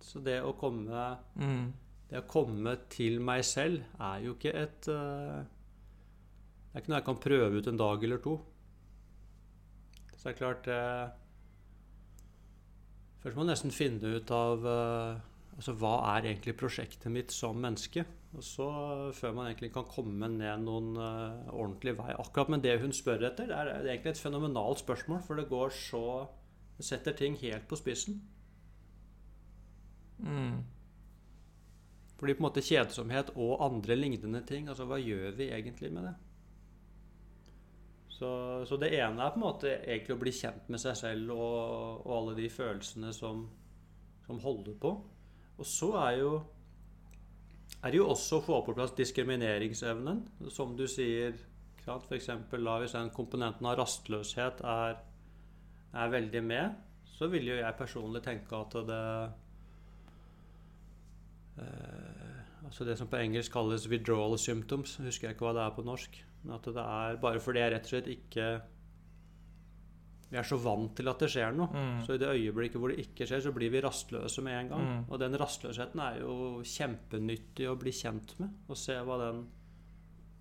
Så 0.00 0.22
det 0.24 0.38
å 0.40 0.54
komme 0.56 1.08
mm. 1.36 1.66
Det 2.08 2.22
å 2.22 2.28
komme 2.28 2.74
til 2.92 3.20
meg 3.24 3.44
selv 3.44 3.84
er 4.00 4.24
jo 4.24 4.34
ikke 4.36 4.54
et 4.56 4.88
uh, 4.88 5.42
Det 5.44 6.72
er 6.72 6.82
ikke 6.82 6.92
noe 6.92 7.00
jeg 7.02 7.08
kan 7.10 7.20
prøve 7.26 7.60
ut 7.60 7.68
en 7.68 7.80
dag 7.80 8.06
eller 8.08 8.22
to. 8.24 8.38
Så 10.16 10.24
det 10.24 10.32
er 10.32 10.40
klart 10.40 10.68
uh, 10.72 11.12
Først 13.22 13.36
må 13.36 13.44
man 13.44 13.52
nesten 13.52 13.74
finne 13.74 14.16
ut 14.16 14.32
av 14.34 14.64
uh, 14.66 15.20
Altså, 15.52 15.74
hva 15.76 15.94
er 16.14 16.30
egentlig 16.30 16.56
prosjektet 16.56 17.12
mitt 17.12 17.32
som 17.34 17.58
menneske? 17.60 18.04
Og 18.32 18.44
så, 18.44 18.66
Før 19.12 19.34
man 19.36 19.50
egentlig 19.50 19.72
kan 19.74 19.84
komme 19.84 20.28
ned 20.32 20.64
noen 20.64 20.96
uh, 20.96 21.52
ordentlig 21.52 21.96
vei. 21.98 22.12
Akkurat 22.16 22.48
med 22.54 22.64
det 22.64 22.78
hun 22.80 22.94
spør 22.96 23.28
etter, 23.28 23.50
det 23.50 23.58
er, 23.58 23.72
det 23.84 23.92
egentlig 23.92 24.14
et 24.14 24.24
fenomenalt 24.24 24.80
spørsmål. 24.80 25.20
For 25.26 25.36
det 25.36 25.50
går 25.52 25.74
så 25.76 26.04
Det 26.78 26.86
setter 26.88 27.12
ting 27.12 27.36
helt 27.36 27.68
på 27.68 27.76
spissen. 27.76 28.22
Mm. 30.18 30.62
Fordi 32.16 32.34
på 32.34 32.40
en 32.40 32.46
måte 32.46 32.64
kjedsomhet 32.64 33.34
og 33.36 33.60
andre 33.62 33.96
lignende 33.98 34.40
ting, 34.46 34.68
altså 34.68 34.86
hva 34.88 34.96
gjør 34.98 35.36
vi 35.36 35.50
egentlig 35.52 35.92
med 35.92 36.08
det? 36.08 36.14
Så 38.08 38.22
Så, 38.22 38.64
så 38.68 38.76
det 38.78 38.92
ene 38.94 39.18
er 39.24 39.32
på 39.34 39.40
en 39.40 39.42
måte 39.42 39.70
egentlig 39.82 40.14
å 40.14 40.20
bli 40.20 40.32
kjent 40.36 40.68
med 40.70 40.78
seg 40.78 40.94
selv 40.98 41.32
og, 41.34 42.04
og 42.04 42.12
alle 42.14 42.34
de 42.38 42.50
følelsene 42.54 43.10
som, 43.16 43.40
som 44.26 44.38
holder 44.44 44.76
på. 44.78 44.92
Og 45.58 45.68
så 45.68 45.92
er 46.06 46.18
jo 46.22 46.32
er 47.82 47.90
det 47.90 47.98
jo 47.98 48.10
også 48.12 48.38
å 48.38 48.44
få 48.44 48.60
på 48.62 48.74
plass 48.76 48.92
diskrimineringsevnen, 48.94 50.20
som 50.54 50.76
du 50.78 50.84
sier. 50.90 51.34
F.eks. 51.82 52.28
hvis 52.52 52.94
den 52.94 53.10
komponenten 53.10 53.66
av 53.66 53.74
rastløshet 53.80 54.60
er, 54.62 55.00
er 55.90 56.12
veldig 56.12 56.42
med, 56.46 56.76
så 57.10 57.26
vil 57.32 57.48
jo 57.50 57.56
jeg 57.58 57.78
personlig 57.78 58.22
tenke 58.22 58.54
at 58.54 58.76
det 58.86 59.00
eh, 61.58 62.30
Altså 62.62 62.86
det 62.86 62.94
som 62.96 63.08
på 63.10 63.18
engelsk 63.18 63.52
kalles 63.52 63.88
'withdrawal 63.90 64.38
symptoms', 64.38 64.94
husker 65.02 65.28
jeg 65.28 65.34
ikke 65.34 65.44
hva 65.44 65.52
det 65.52 65.64
er 65.64 65.74
på 65.76 65.82
norsk. 65.84 66.24
Men 66.42 66.54
at 66.54 66.64
det 66.64 66.84
er 66.84 67.18
bare 67.20 67.40
fordi 67.40 67.58
jeg 67.58 67.72
rett 67.72 67.88
og 67.88 67.90
slett 67.90 68.06
ikke 68.06 68.46
vi 70.32 70.38
er 70.40 70.46
så 70.48 70.56
vant 70.56 70.94
til 70.96 71.10
at 71.10 71.20
det 71.20 71.28
skjer 71.28 71.50
noe. 71.52 71.68
Mm. 71.76 71.96
Så 72.06 72.14
i 72.16 72.20
det 72.22 72.30
øyeblikket 72.32 72.80
hvor 72.80 72.88
det 72.88 73.02
ikke 73.02 73.26
skjer, 73.28 73.42
så 73.44 73.50
blir 73.52 73.72
vi 73.72 73.82
rastløse 73.84 74.44
med 74.44 74.54
en 74.56 74.70
gang. 74.70 74.86
Mm. 74.88 75.02
Og 75.12 75.18
den 75.20 75.36
rastløsheten 75.40 76.00
er 76.00 76.22
jo 76.22 76.36
kjempenyttig 76.64 77.66
å 77.68 77.74
bli 77.76 77.92
kjent 77.92 78.32
med. 78.40 78.54
Og 78.72 78.78
se 78.80 78.96
hva 79.04 79.18
den, 79.20 79.42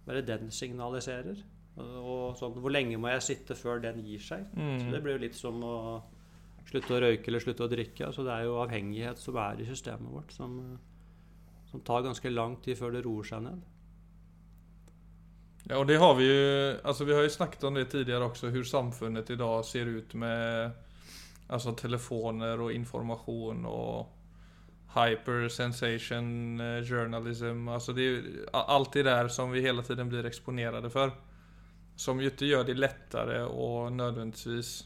hva 0.05 0.15
det 0.15 0.23
den 0.29 0.47
signaliserer. 0.55 1.43
Og, 1.75 1.91
og 1.99 2.23
sånn, 2.39 2.55
hvor 2.63 2.71
lenge 2.71 2.99
må 3.03 3.11
jeg 3.11 3.25
sitte 3.27 3.57
før 3.59 3.83
den 3.83 3.99
gir 4.07 4.23
seg? 4.23 4.47
Mm. 4.55 4.77
Så 4.79 4.95
det 4.95 5.03
blir 5.03 5.17
jo 5.17 5.23
litt 5.25 5.39
som 5.39 5.59
å 5.59 5.75
slutte 6.71 6.95
å 6.95 7.01
røyke 7.03 7.27
eller 7.27 7.43
slutte 7.43 7.67
å 7.67 7.71
drikke. 7.75 8.07
Altså 8.07 8.23
det 8.27 8.37
er 8.37 8.47
jo 8.47 8.57
avhengighet 8.63 9.19
som 9.19 9.41
er 9.43 9.59
i 9.59 9.67
systemet 9.67 10.15
vårt, 10.15 10.31
som, 10.31 10.55
som 11.67 11.83
tar 11.83 12.07
ganske 12.07 12.31
lang 12.31 12.61
tid 12.63 12.79
før 12.79 12.95
det 12.95 13.03
roer 13.03 13.27
seg 13.27 13.43
ned. 13.49 13.67
Ja, 15.63 15.77
och 15.77 15.85
det 15.87 15.95
har 15.95 16.15
vi 16.15 16.23
ju, 16.23 16.77
alltså 16.83 17.03
vi 17.03 17.13
har 17.13 17.21
ju 17.21 17.29
snackat 17.29 17.63
om 17.63 17.73
det 17.73 17.85
tidigare 17.85 18.23
också, 18.23 18.47
hur 18.47 18.63
samfundet 18.63 19.29
idag 19.29 19.65
ser 19.65 19.85
ut 19.85 20.13
med 20.13 20.71
alltså 21.47 21.71
telefoner 21.71 22.61
och 22.61 22.71
information 22.71 23.65
och 23.65 24.17
hyper 24.87 25.49
sensation 25.49 26.59
eh, 26.59 26.83
journalism. 26.83 27.67
Alltså 27.67 27.93
det 27.93 28.01
är 28.01 28.23
allt 28.53 28.93
det 28.93 29.03
där 29.03 29.27
som 29.27 29.51
vi 29.51 29.61
hela 29.61 29.83
tiden 29.83 30.09
blir 30.09 30.25
exponerade 30.25 30.89
för. 30.89 31.11
Som 31.95 32.19
ju 32.21 32.25
inte 32.25 32.45
gör 32.45 32.63
det 32.63 32.73
lättare 32.73 33.43
och 33.43 33.93
nödvändigtvis 33.93 34.85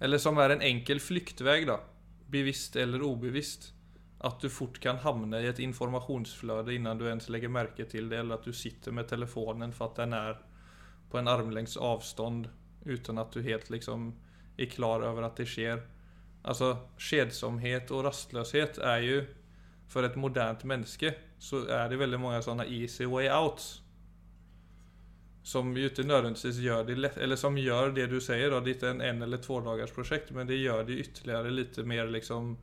eller 0.00 0.18
som 0.18 0.38
är 0.38 0.50
en 0.50 0.60
enkel 0.60 1.00
flyktväg 1.00 1.66
då. 1.66 1.80
Bevisst 2.26 2.76
eller 2.76 3.02
obevisst. 3.02 3.72
Att 4.20 4.40
du 4.40 4.50
fort 4.50 4.80
kan 4.80 4.96
havne 4.96 5.40
i 5.40 5.46
et 5.46 5.58
informationsflöde 5.58 6.74
innan 6.74 6.98
du 6.98 7.08
ens 7.08 7.28
legger 7.28 7.48
märke 7.48 7.84
til 7.84 8.08
det. 8.08 8.18
Eller 8.18 8.34
at 8.34 8.44
du 8.44 8.52
sitter 8.52 8.92
med 8.92 9.08
telefonen 9.08 9.72
for 9.72 9.90
at 9.90 9.96
den 9.96 10.12
er 10.12 10.40
på 11.10 11.18
en 11.18 11.28
armlengs 11.28 11.76
avstånd. 11.76 12.48
uten 12.84 13.18
at 13.18 13.32
du 13.32 13.42
helt 13.42 13.70
liksom 13.70 14.14
er 14.56 14.66
klar 14.66 15.02
over 15.02 15.22
at 15.22 15.36
det 15.36 15.46
sker. 15.46 15.82
Alltså 16.42 16.76
kjedsomhet 16.98 17.90
og 17.90 18.04
rastløshet 18.04 18.78
er 18.78 18.98
jo 18.98 19.26
For 19.88 20.04
et 20.04 20.16
modernt 20.16 20.64
menneske 20.64 21.14
så 21.40 21.62
er 21.72 21.88
det 21.88 21.96
veldig 21.96 22.18
mange 22.20 22.42
sånne 22.44 22.66
easy 22.68 23.06
way 23.08 23.30
outs. 23.32 23.82
Som 25.42 25.76
ju 25.76 25.88
inte 25.88 26.02
nödvändigtvis 26.02 26.58
gör 26.58 26.84
det 26.84 26.94
lett, 26.94 27.16
eller 27.16 27.36
som 27.36 27.58
gjør 27.58 27.94
det 27.96 28.06
du 28.06 28.20
sier, 28.20 28.50
da, 28.50 28.60
det 28.60 28.70
er 28.70 28.76
ikke 28.76 28.90
en 28.90 29.00
en 29.00 29.22
eller 29.22 29.40
todagersprosjekt, 29.40 30.30
men 30.36 30.46
det 30.46 30.58
gjør 30.60 30.84
det 30.84 30.98
ytterligere 31.06 31.50
litt 31.50 31.78
mer 31.88 32.10
liksom 32.12 32.56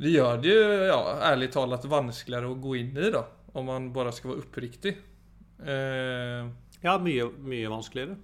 Det 0.00 0.14
gjør 0.14 0.40
det 0.40 0.54
jo 0.54 0.68
ja, 0.88 0.98
ærlig 1.28 1.50
talt 1.52 1.84
vanskeligere 1.92 2.48
å 2.48 2.56
gå 2.56 2.78
inn 2.80 2.96
i 2.96 3.10
da, 3.12 3.24
Om 3.52 3.66
man 3.68 3.90
bare 3.92 4.12
skal 4.16 4.32
være 4.32 4.46
oppriktig. 4.46 4.96
Eh, 5.60 6.48
Ja, 6.80 6.94
mye, 6.96 7.26
mye 7.44 7.68
vanskeligere. 7.68 8.16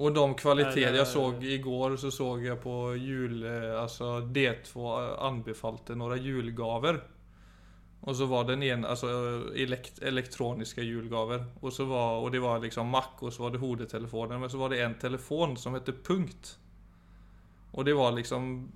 Og 0.00 0.14
de 0.16 0.24
kvaliteter 0.40 0.96
jeg 0.96 1.06
så 1.06 1.22
i 1.44 1.58
går, 1.62 1.94
så 2.00 2.10
så 2.10 2.32
jeg 2.42 2.58
på 2.62 2.96
jul, 2.96 3.44
Altså 3.76 4.20
D2 4.26 4.86
anbefalte 5.28 5.94
noen 5.94 6.18
julgaver. 6.24 6.98
Og 8.00 8.16
så 8.16 8.26
var 8.26 8.46
den 8.48 8.62
en, 8.64 8.86
altså 8.88 9.10
elekt, 9.52 10.00
elektroniske 10.02 10.82
julgaver. 10.82 11.44
Og, 11.60 11.68
så 11.72 11.84
var, 11.84 12.16
og 12.24 12.32
det 12.32 12.40
var 12.40 12.62
liksom 12.64 12.88
Mac 12.88 13.20
og 13.20 13.32
så 13.32 13.44
var 13.44 13.52
det 13.52 13.60
hodetelefonen. 13.60 14.40
Men 14.40 14.50
så 14.50 14.58
var 14.58 14.72
det 14.72 14.80
en 14.80 14.96
telefon 14.98 15.56
som 15.60 15.76
hette 15.76 15.92
Punkt. 15.92 16.54
Og 17.76 17.84
det 17.84 17.94
var 17.94 18.16
liksom 18.16 18.70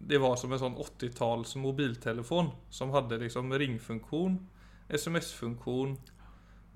Det 0.00 0.18
var 0.18 0.36
som 0.40 0.52
en 0.52 0.62
sånn 0.62 0.78
80-tals 0.80 1.54
mobiltelefon 1.60 2.48
som 2.72 2.94
hadde 2.94 3.18
liksom 3.20 3.52
ringfunktion, 3.52 4.38
sms-funktion 4.88 5.98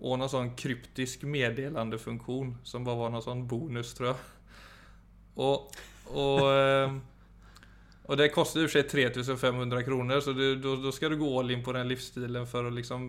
og 0.05 0.19
en 0.19 0.29
sånn 0.29 0.53
kryptisk 0.59 1.25
meddelandefunktion 1.31 2.57
som 2.67 2.85
bare 2.85 3.01
var 3.01 3.15
en 3.15 3.25
sånn 3.25 3.47
bonus 3.49 3.95
tror 3.97 4.11
jeg. 4.11 4.31
Og, 5.35 5.79
og, 6.13 6.99
og 8.05 8.21
det 8.21 8.31
koster 8.35 8.65
i 8.65 8.69
seg 8.69 8.85
för 8.85 8.99
sig 8.99 9.15
3500 9.15 9.83
kroner, 9.87 10.21
så 10.21 10.33
da 10.37 10.55
då 10.61 11.09
du 11.09 11.17
gå 11.17 11.39
all 11.39 11.51
in 11.51 11.65
på 11.65 11.73
den 11.73 11.89
livsstilen 11.89 12.47
for 12.47 12.67
å 12.67 12.71
liksom 12.71 13.09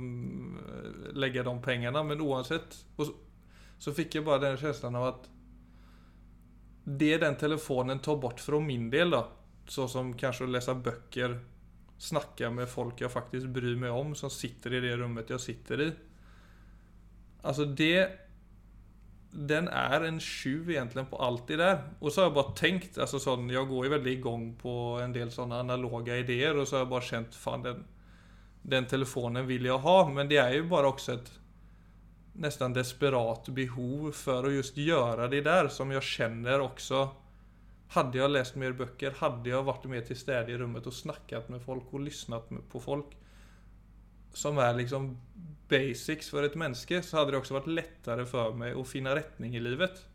legge 1.13 1.43
de 1.43 1.61
pengene. 1.61 2.03
Men 2.03 2.21
uansett 2.21 2.85
så, 2.95 3.11
så 3.77 3.93
fikk 3.93 4.15
jeg 4.15 4.25
bare 4.25 4.45
den 4.47 4.57
känslan 4.57 4.95
av 4.95 5.07
at 5.07 5.31
det 6.85 7.17
den 7.17 7.35
telefonen 7.35 7.99
tar 7.99 8.17
bort 8.17 8.39
fra 8.39 8.59
min 8.59 8.89
del 8.89 9.09
då. 9.09 9.25
Så 9.67 9.87
som 9.87 10.17
kanske 10.17 10.43
att 10.43 10.49
läsa 10.49 10.75
böcker, 10.75 11.39
snacka 11.97 12.49
med 12.49 12.69
folk 12.69 13.01
jag 13.01 13.11
faktiskt 13.11 13.45
bryr 13.45 13.75
mig 13.75 13.89
om 13.89 14.15
som 14.15 14.29
sitter 14.29 14.73
i 14.73 14.79
det 14.79 14.97
rummet 14.97 15.29
jag 15.29 15.41
sitter 15.41 15.81
i. 15.81 15.91
Alltså 17.41 17.65
det 17.65 18.09
Den 19.31 19.67
är 19.67 20.01
en 20.01 20.19
tjuv 20.19 20.69
egentligen 20.69 21.07
på 21.07 21.17
allt 21.17 21.47
det 21.47 21.55
där. 21.55 21.83
Och 21.99 22.11
så 22.11 22.21
har 22.21 22.25
jag 22.25 22.33
bara 22.33 22.51
tänkt, 22.51 22.97
alltså 22.97 23.19
sån, 23.19 23.49
jag 23.49 23.67
går 23.67 23.85
ju 23.85 23.91
väldigt 23.91 24.17
igång 24.17 24.55
på 24.55 24.99
en 25.03 25.13
del 25.13 25.31
sådana 25.31 25.59
analoga 25.59 26.17
idéer 26.17 26.57
och 26.57 26.67
så 26.67 26.75
har 26.75 26.79
jag 26.79 26.89
bara 26.89 27.01
känt 27.01 27.35
fan 27.35 27.61
den 27.61 27.83
Den 28.61 28.87
telefonen 28.87 29.47
vill 29.47 29.65
jag 29.65 29.79
ha 29.79 30.09
men 30.09 30.29
det 30.29 30.37
är 30.37 30.53
ju 30.53 30.63
bara 30.63 30.87
också 30.87 31.13
ett 31.13 31.39
Nästan 32.37 32.73
desperat 32.73 33.49
behov 33.49 34.11
för 34.11 34.43
att 34.43 34.53
just 34.53 34.77
göra 34.77 35.27
det 35.27 35.41
där 35.41 35.67
som 35.67 35.91
jag 35.91 36.03
känner 36.03 36.59
också 36.59 37.09
hade 37.87 38.17
jag 38.17 38.31
läst 38.31 38.55
mer 38.55 38.71
böcker, 38.71 39.11
hade 39.17 39.49
jag 39.49 39.63
varit 39.63 39.83
mer 39.85 40.01
till 40.01 40.15
städe 40.19 40.51
i 40.51 40.57
rummet 40.57 40.87
och 40.87 40.93
snackat 40.93 41.49
med 41.49 41.61
folk 41.61 41.83
och 41.93 41.99
lyssnat 41.99 42.49
på 42.71 42.79
folk 42.79 43.05
som 44.33 44.57
är 44.57 44.73
liksom 44.73 45.21
basics 45.69 46.29
för 46.29 46.43
ett 46.43 46.55
menneske 46.55 47.01
så 47.01 47.17
hade 47.17 47.31
det 47.31 47.37
också 47.37 47.53
varit 47.53 47.67
lättare 47.67 48.25
för 48.25 48.53
mig 48.53 48.73
att 48.81 48.87
finna 48.87 49.15
rättning 49.15 49.55
i 49.55 49.59
livet. 49.59 50.05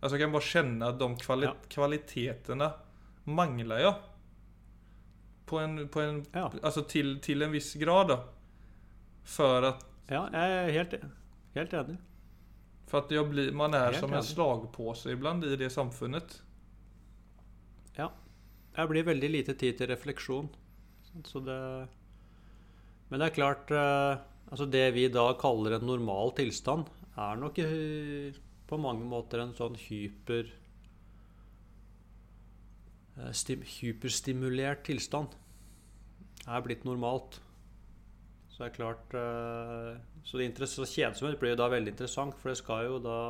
Alltså 0.00 0.16
jag 0.16 0.24
kan 0.24 0.32
bara 0.32 0.42
känna 0.42 0.86
att 0.88 0.98
de 0.98 1.16
kvali- 1.16 1.44
Ja. 1.44 1.54
kvaliteterna 1.68 2.72
manglar 3.24 3.78
jag. 3.78 3.94
På 5.46 5.58
en, 5.58 5.88
på 5.88 6.00
en, 6.00 6.26
Ja. 6.32 6.52
alltså 6.62 6.84
till, 6.84 7.20
till 7.20 7.42
en 7.42 7.50
viss 7.50 7.74
grad 7.74 8.08
då. 8.08 8.24
För 9.24 9.62
att, 9.62 9.86
Ja, 10.06 10.28
jeg 10.32 10.50
er 10.68 10.70
helt, 10.72 10.94
helt 11.54 11.72
enig. 11.72 11.96
för 12.86 12.98
att 12.98 13.10
jag 13.10 13.28
blir, 13.30 13.52
man 13.52 13.74
är 13.74 13.80
Helt 13.84 13.98
som 13.98 14.12
en 14.12 14.22
slagpåse 14.22 15.10
ibland 15.10 15.44
i 15.44 15.56
det 15.56 15.70
samfundet. 15.70 16.42
Jeg 18.78 18.86
blir 18.92 19.06
veldig 19.08 19.28
lite 19.32 19.54
tid 19.58 19.80
til 19.80 19.90
refleksjon. 19.90 20.48
Så 21.26 21.40
det 21.42 21.88
Men 23.10 23.20
det 23.20 23.26
er 23.26 23.34
klart 23.34 23.70
eh, 23.74 24.20
Altså 24.52 24.66
Det 24.70 24.94
vi 24.94 25.08
da 25.08 25.32
kaller 25.40 25.76
en 25.76 25.86
normal 25.86 26.32
tilstand, 26.36 26.86
er 27.18 27.36
nok 27.36 27.58
eh, 27.58 28.36
på 28.68 28.78
mange 28.80 29.04
måter 29.04 29.42
en 29.42 29.52
sånn 29.56 29.74
hyper 29.76 30.46
eh, 33.18 33.32
stim, 33.32 33.64
Hyperstimulert 33.66 34.86
tilstand. 34.86 35.34
Er 36.46 36.64
blitt 36.64 36.86
normalt. 36.88 37.40
Så 38.48 38.62
det 38.62 38.70
er 38.70 38.78
klart 38.78 39.12
Så 40.24 40.38
så 40.66 40.86
kjedsomhet 40.86 41.40
blir 41.40 41.56
jo 41.56 41.60
da 41.60 41.68
veldig 41.68 41.92
interessant, 41.92 42.34
for 42.38 42.48
det 42.50 42.62
skal 42.62 42.86
jo 42.86 42.98
da 43.02 43.20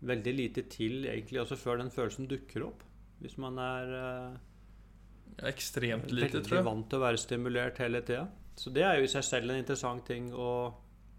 veldig 0.00 0.34
lite 0.34 0.62
til 0.62 1.04
egentlig 1.04 1.40
også 1.42 1.56
før 1.60 1.76
den 1.78 1.90
følelsen 1.92 2.26
dukker 2.26 2.64
opp. 2.66 2.82
Hvis 3.20 3.36
man 3.40 3.58
er 3.60 3.90
ja, 3.94 5.48
Ekstremt 5.50 6.10
lite 6.10 6.26
veldig 6.26 6.44
tror 6.46 6.60
jeg. 6.60 6.66
vant 6.66 6.86
til 6.90 7.00
å 7.00 7.04
være 7.04 7.20
stimulert 7.20 7.80
hele 7.82 8.02
tida. 8.04 8.26
Så 8.58 8.72
det 8.74 8.84
er 8.84 8.98
jo 8.98 9.06
i 9.06 9.12
seg 9.12 9.24
selv 9.24 9.52
en 9.52 9.60
interessant 9.60 10.04
ting 10.08 10.30
å, 10.34 10.50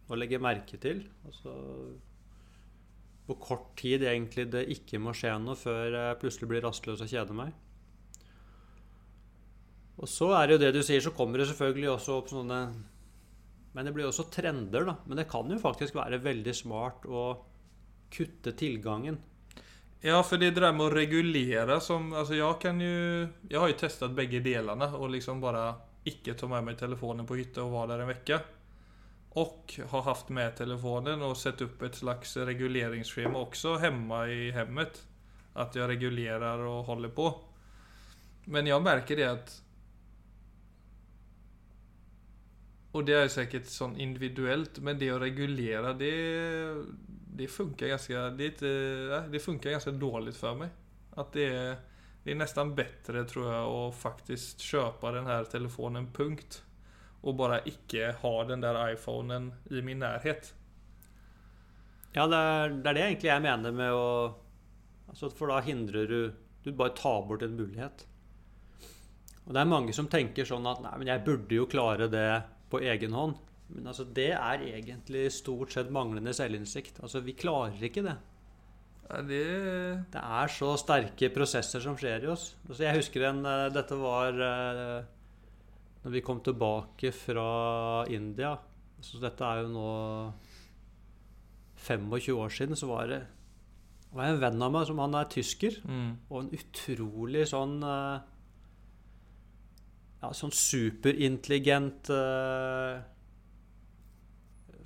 å 0.10 0.18
legge 0.18 0.42
merke 0.42 0.78
til. 0.82 1.06
Altså 1.26 1.54
hvor 3.32 3.38
kort 3.40 3.68
tid 3.80 4.04
egentlig 4.04 4.48
det 4.52 4.66
ikke 4.74 5.00
må 5.00 5.14
skje 5.16 5.34
noe 5.40 5.56
før 5.56 5.94
jeg 5.96 6.20
plutselig 6.22 6.50
blir 6.52 6.66
rastløs 6.66 7.04
og 7.04 7.12
kjeder 7.12 7.38
meg. 7.38 7.54
Og 10.02 10.10
så 10.10 10.32
er 10.36 10.48
det 10.48 10.56
jo 10.56 10.62
det 10.64 10.72
du 10.76 10.82
sier, 10.84 11.04
så 11.04 11.14
kommer 11.16 11.40
det 11.40 11.48
selvfølgelig 11.52 11.92
også 11.94 12.18
opp 12.18 12.32
sånne 12.32 12.62
Men 13.72 13.88
det 13.88 13.94
blir 13.96 14.10
også 14.10 14.26
trender, 14.34 14.84
da. 14.84 14.98
Men 15.08 15.22
det 15.22 15.30
kan 15.32 15.48
jo 15.48 15.60
faktisk 15.62 15.96
være 15.96 16.20
veldig 16.20 16.54
smart 16.58 17.06
å 17.08 17.22
kutte 18.12 18.52
tilgangen. 18.60 19.22
Ja, 20.04 20.24
för 20.24 20.38
det 20.38 20.48
är 20.48 20.52
det 20.52 20.62
där 20.62 20.74
med 20.74 20.86
att 20.86 20.94
regulere. 20.94 21.82
som, 21.82 22.14
alltså 22.14 22.36
jag 22.36 22.62
kan 22.62 22.82
ju, 22.82 23.28
jag 23.50 23.60
har 23.60 23.68
ju 23.68 23.74
testat 23.74 24.12
bägge 24.12 24.40
delarna 24.40 24.96
och 24.96 25.10
liksom 25.10 25.42
bara 25.42 25.76
icke 26.04 26.34
ta 26.34 26.48
med 26.48 26.64
mig 26.64 26.78
telefonen 26.78 27.26
på 27.26 27.36
hytta 27.36 27.64
och 27.64 27.72
vara 27.72 27.88
där 27.88 28.00
en 28.00 28.08
vecka. 28.08 28.40
och 29.30 29.80
har 29.90 30.02
haft 30.02 30.30
med 30.30 30.56
telefonen 30.58 31.22
och 31.22 31.38
sett 31.38 31.62
upp 31.62 31.82
ett 31.82 31.96
slags 31.96 32.38
reguleringsschema 32.38 33.40
också 33.40 33.76
hemma 33.76 34.28
i 34.28 34.52
hemmet. 34.52 35.08
Att 35.54 35.76
jag 35.76 35.90
regulerar 35.90 36.60
och 36.60 36.86
håller 36.86 37.10
på. 37.10 37.40
Men 38.46 38.68
jag 38.68 38.84
märker 38.84 39.18
det 39.18 39.26
att 39.32 39.62
och 42.92 43.06
det 43.06 43.14
är 43.14 43.28
säkert 43.28 43.66
sånn 43.66 43.98
individuelt, 43.98 44.80
men 44.80 45.00
det 45.00 45.12
å 45.12 45.20
regulere, 45.20 45.94
det, 45.94 46.12
det 47.36 47.48
funkar 47.48 47.88
ganska, 47.88 48.30
det, 48.30 48.46
inte, 48.46 48.68
det 49.32 49.40
funkar 49.40 49.70
ganska 49.70 49.92
dåligt 49.92 50.38
för 50.38 50.56
mig. 50.56 50.70
Att 51.12 51.34
det 51.34 51.46
är, 51.46 51.76
det 52.24 52.32
är 52.32 52.36
nästan 52.36 52.76
bättre 52.76 53.24
tror 53.24 53.54
jag 53.54 53.68
att 53.70 53.96
faktiskt 53.96 54.60
köpa 54.60 55.12
den 55.12 55.46
telefonen 55.46 56.12
punkt. 56.14 56.64
Och 57.22 57.36
bara 57.36 57.66
icke 57.66 58.16
ha 58.22 58.44
den 58.44 58.62
der 58.62 58.94
iPhonen 58.94 59.54
i 59.70 59.82
min 59.82 60.00
nærhet. 60.00 60.54
Ja, 62.12 62.28
det 62.28 62.38
er, 62.38 62.70
det 62.70 62.90
er 62.90 62.96
det 62.96 63.04
egentlig 63.06 63.30
jeg 63.30 63.44
mener 63.44 63.72
med 63.72 63.94
å 63.96 64.08
altså 65.08 65.30
For 65.32 65.48
da 65.48 65.62
hindrer 65.64 66.10
du 66.10 66.34
Du 66.66 66.74
bare 66.76 66.92
tar 66.98 67.22
bort 67.28 67.46
en 67.46 67.56
mulighet. 67.56 68.04
Og 69.46 69.54
det 69.54 69.62
er 69.62 69.70
mange 69.70 69.94
som 69.96 70.10
tenker 70.12 70.46
sånn 70.46 70.68
at 70.70 70.82
Nei, 70.84 70.92
men 71.00 71.08
jeg 71.08 71.24
burde 71.26 71.56
jo 71.56 71.70
klare 71.72 72.10
det 72.12 72.44
på 72.70 72.82
egen 72.84 73.16
hånd. 73.16 73.40
Men 73.72 73.88
altså, 73.88 74.04
det 74.04 74.32
er 74.36 74.66
egentlig 74.68 75.26
stort 75.34 75.72
sett 75.74 75.92
manglende 75.94 76.34
selvinnsikt. 76.36 77.00
Altså, 77.04 77.22
vi 77.24 77.36
klarer 77.38 77.80
ikke 77.88 78.04
det. 78.06 78.18
Ja, 79.08 79.22
det 79.28 79.42
Det 80.14 80.22
er 80.22 80.52
så 80.52 80.74
sterke 80.80 81.32
prosesser 81.34 81.84
som 81.84 81.98
skjer 82.00 82.26
i 82.26 82.32
oss. 82.32 82.56
Altså, 82.68 82.84
jeg 82.84 83.00
husker 83.00 83.28
en 83.30 83.46
eh, 83.46 83.70
Dette 83.74 83.98
var 84.00 84.36
eh, 84.36 85.04
når 86.04 86.16
vi 86.16 86.24
kom 86.26 86.42
tilbake 86.42 87.12
fra 87.14 88.06
India. 88.10 88.56
Så 89.02 89.22
dette 89.22 89.46
er 89.46 89.64
jo 89.64 89.72
nå 89.74 89.92
25 91.82 92.36
år 92.38 92.50
siden. 92.50 92.76
Så 92.76 92.90
var 92.90 93.08
det 93.08 93.22
var 94.12 94.28
en 94.28 94.42
venn 94.42 94.62
av 94.62 94.74
meg 94.74 94.88
som 94.90 95.00
han 95.00 95.16
er 95.16 95.30
tysker. 95.32 95.80
mm. 95.88 96.12
Og 96.30 96.44
en 96.44 96.52
utrolig 96.58 97.48
sånn 97.48 97.80
eh, 97.84 98.28
Ja, 100.22 100.30
sånn 100.38 100.52
superintelligent 100.54 102.12
si 102.12 102.18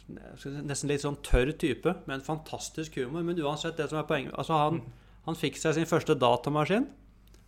Nesten 0.05 0.91
litt 0.91 1.01
sånn 1.01 1.17
tørr 1.25 1.49
type, 1.57 1.95
med 2.05 2.19
en 2.19 2.25
fantastisk 2.25 2.99
humor. 3.01 3.25
Men 3.25 3.39
uansett, 3.41 3.77
det 3.79 3.89
som 3.89 4.01
er 4.01 4.09
poenget 4.09 4.35
altså 4.37 4.59
han, 4.59 4.83
han 5.25 5.39
fikk 5.39 5.57
seg 5.57 5.77
sin 5.77 5.89
første 5.89 6.17
datamaskin. 6.21 6.85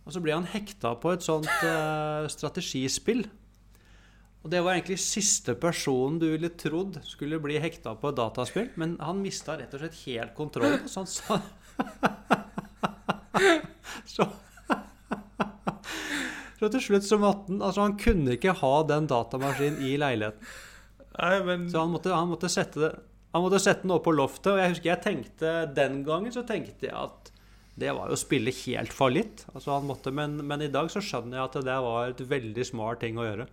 Og 0.08 0.14
så 0.14 0.22
ble 0.24 0.32
han 0.32 0.48
hekta 0.48 0.94
på 0.98 1.12
et 1.12 1.26
sånt 1.26 1.50
eh, 1.68 2.24
strategispill. 2.32 3.26
Og 4.46 4.52
det 4.52 4.62
var 4.64 4.76
egentlig 4.76 5.00
siste 5.02 5.52
personen 5.58 6.20
du 6.22 6.28
ville 6.30 6.50
trodd 6.56 7.00
skulle 7.04 7.40
bli 7.42 7.58
hekta 7.60 7.92
på 7.98 8.10
et 8.10 8.18
dataspill. 8.18 8.70
Men 8.80 8.96
han 9.02 9.22
mista 9.22 9.58
rett 9.58 9.74
og 9.76 9.82
slett 9.82 10.02
helt 10.06 10.34
kontrollen. 10.38 10.86
Så 10.90 11.04
han 11.04 11.10
sa 11.10 11.40
så, 14.08 14.24
så 16.58 16.70
til 16.72 16.82
slutt 16.82 17.04
så 17.06 17.18
måtte 17.22 17.52
han 17.52 17.60
Altså, 17.62 17.84
han 17.84 17.94
kunne 18.00 18.34
ikke 18.34 18.56
ha 18.58 18.72
den 18.88 19.06
datamaskinen 19.10 19.84
i 19.86 19.92
leiligheten. 20.00 20.56
Nei, 21.18 21.38
men 21.46 21.66
Så 21.70 21.82
han 21.82 21.90
måtte, 21.90 22.12
han 22.14 22.30
måtte 22.30 22.50
sette 22.52 22.82
det 22.82 22.92
Han 23.34 23.44
måtte 23.44 23.60
sette 23.60 23.84
den 23.84 23.94
opp 23.96 24.06
på 24.06 24.14
loftet. 24.14 24.52
Og 24.54 24.60
jeg 24.62 24.74
husker 24.74 24.92
jeg 24.92 25.04
tenkte 25.04 25.56
den 25.76 26.02
gangen 26.06 26.32
så 26.34 26.44
tenkte 26.48 26.88
jeg 26.88 26.96
at 26.96 27.32
det 27.78 27.92
var 27.94 28.10
jo 28.10 28.16
å 28.16 28.18
spille 28.18 28.50
helt 28.64 28.94
fallitt. 28.94 29.44
Altså 29.52 29.76
men, 30.10 30.40
men 30.42 30.64
i 30.64 30.70
dag 30.72 30.88
så 30.90 31.02
skjønner 31.04 31.38
jeg 31.38 31.44
at 31.44 31.58
det 31.68 31.76
var 31.84 32.08
et 32.10 32.22
veldig 32.32 32.64
smart 32.66 33.04
ting 33.04 33.20
å 33.20 33.26
gjøre. 33.26 33.46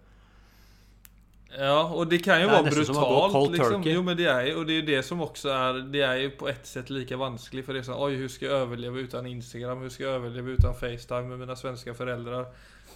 Ja, 1.58 1.84
och 1.94 2.08
det 2.08 2.18
kan 2.18 2.40
ju 2.42 2.46
Det 2.46 2.52
vara 2.52 2.62
nästan 2.62 2.86
som 2.86 2.98
att 2.98 3.10
gå 3.10 3.22
brutalt 3.28 3.52
liksom. 3.52 3.84
Jo 3.86 4.02
men 4.04 4.18
det 4.18 4.26
är 4.26 4.46
jo 4.46 4.58
och 4.60 4.66
det 4.66 4.74
är 4.78 4.82
det 4.82 5.04
som 5.04 5.22
också 5.22 5.50
är, 5.50 5.74
det 5.74 6.02
är 6.02 6.16
ju 6.16 6.30
på 6.30 6.48
ett 6.48 6.66
sätt 6.68 6.90
lika 6.90 7.18
vanskligt 7.18 7.66
för 7.66 7.74
det 7.74 7.80
är 7.80 7.84
så 7.84 8.06
oj 8.06 8.16
hur 8.16 8.28
ska 8.28 8.46
jag 8.46 8.56
överleva 8.56 8.98
utan 9.00 9.26
Instagram, 9.26 9.82
hur 9.82 9.90
ska 9.90 10.04
jag 10.04 10.14
överleva 10.14 10.50
utan 10.50 10.74
Facetime 10.74 11.22
med 11.22 11.40
mina 11.40 11.56
svenska 11.56 11.94
föräldrar? 11.94 12.46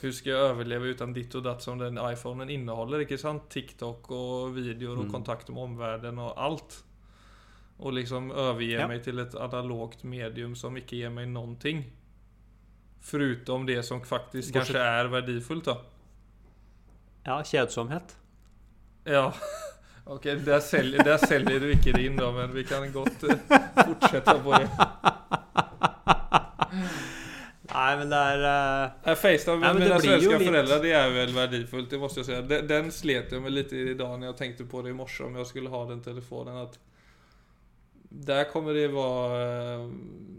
Hur 0.02 0.12
ska 0.12 0.30
jag 0.30 0.40
överleva 0.40 0.86
utan 0.86 1.14
ditt 1.14 1.36
och 1.36 1.44
datt 1.44 1.62
som 1.64 1.78
den 1.78 2.00
iPhonen 2.14 2.50
innehåller, 2.50 3.00
inte 3.02 3.18
sant? 3.18 3.50
TikTok 3.50 4.12
och 4.12 4.58
videor 4.58 4.92
och 4.92 5.00
Mm. 5.00 5.12
kontakt 5.14 5.50
med 5.50 5.64
omvärlden 5.64 6.20
och 6.20 6.44
allt. 6.44 6.84
Och 7.78 7.94
liksom 7.94 8.32
överge 8.32 8.80
Ja. 8.82 8.88
mig 8.88 9.04
till 9.04 9.20
ett 9.20 9.36
analogt 9.36 10.04
medium 10.04 10.56
som 10.56 10.78
inte 10.78 10.96
ger 10.96 11.10
mig 11.10 11.26
någonting. 11.26 11.92
Förutom 13.02 13.66
det 13.66 13.84
som 13.84 14.02
faktiskt 14.06 14.54
Bortsett- 14.54 14.54
kanske 14.54 14.80
är 14.80 15.06
värdefullt 15.06 15.66
då. 15.66 15.82
Ja, 17.24 17.44
kjedsomhet. 17.44 18.16
Ja, 19.10 19.32
Ok, 20.10 20.24
der 20.46 20.60
selger, 20.60 21.04
der 21.06 21.18
selger, 21.22 21.60
du 21.62 21.66
ikke 21.70 21.92
din 21.94 22.16
da, 22.18 22.32
men 22.34 22.54
vi 22.56 22.64
kan 22.66 22.88
godt 22.94 23.24
eh, 23.30 23.60
fortsette 23.86 24.34
på 24.44 24.56
det. 24.58 24.70
Nei, 27.70 27.92
men 28.00 28.10
det 28.10 28.18
er 28.18 28.44
uh... 28.46 29.12
Äh, 29.12 29.16
Facetime 29.20 29.60
med 29.62 29.76
mine 29.78 29.86
svenske 29.86 29.86
mina 29.86 30.00
blir 30.00 30.10
svenska 30.10 30.38
lite- 30.38 30.46
föräldrar, 30.52 30.80
det 30.84 30.92
är 30.92 31.10
väl 31.14 31.34
värdefullt, 31.36 31.90
det 31.90 31.98
måste 32.02 32.20
jag 32.20 32.26
säga. 32.26 32.42
Den, 32.42 32.68
den 32.68 32.92
slet 32.92 33.32
jag 33.32 33.44
litt 33.52 33.72
lite 33.72 33.76
idag 33.76 34.20
när 34.20 34.28
jag 34.28 34.38
tänkte 34.38 34.66
på 34.66 34.82
det 34.82 34.90
i 34.90 34.94
morse 34.94 35.24
om 35.24 35.36
jag 35.36 35.48
skulle 35.48 35.70
ha 35.70 35.86
den 35.86 36.02
telefonen. 36.02 36.58
Att 36.58 36.80
där 38.10 38.44
kommer 38.44 38.74
det 38.74 38.88
vara... 38.88 39.74
eh, 39.74 39.90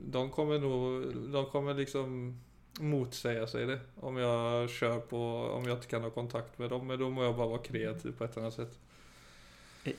De 0.06 0.30
kommer 0.30 0.59
nog... 0.59 1.02
De 1.33 1.46
kommer 1.46 1.74
liksom 1.74 2.40
motsäga 2.80 3.46
sig 3.46 3.66
det. 3.66 3.80
Om 4.00 4.16
jag 4.16 4.70
kör 4.70 4.98
på... 5.00 5.18
Om 5.54 5.64
jag 5.64 5.76
inte 5.76 5.86
kan 5.86 6.02
ha 6.02 6.10
kontakt 6.10 6.58
med 6.58 6.70
dem. 6.70 6.86
Men 6.86 6.98
då 6.98 7.10
må 7.10 7.24
jag 7.24 7.36
bara 7.36 7.46
vara 7.46 7.62
kreativ 7.62 8.12
på 8.18 8.24
ett 8.24 8.36
annat 8.36 8.54
sätt. 8.54 8.78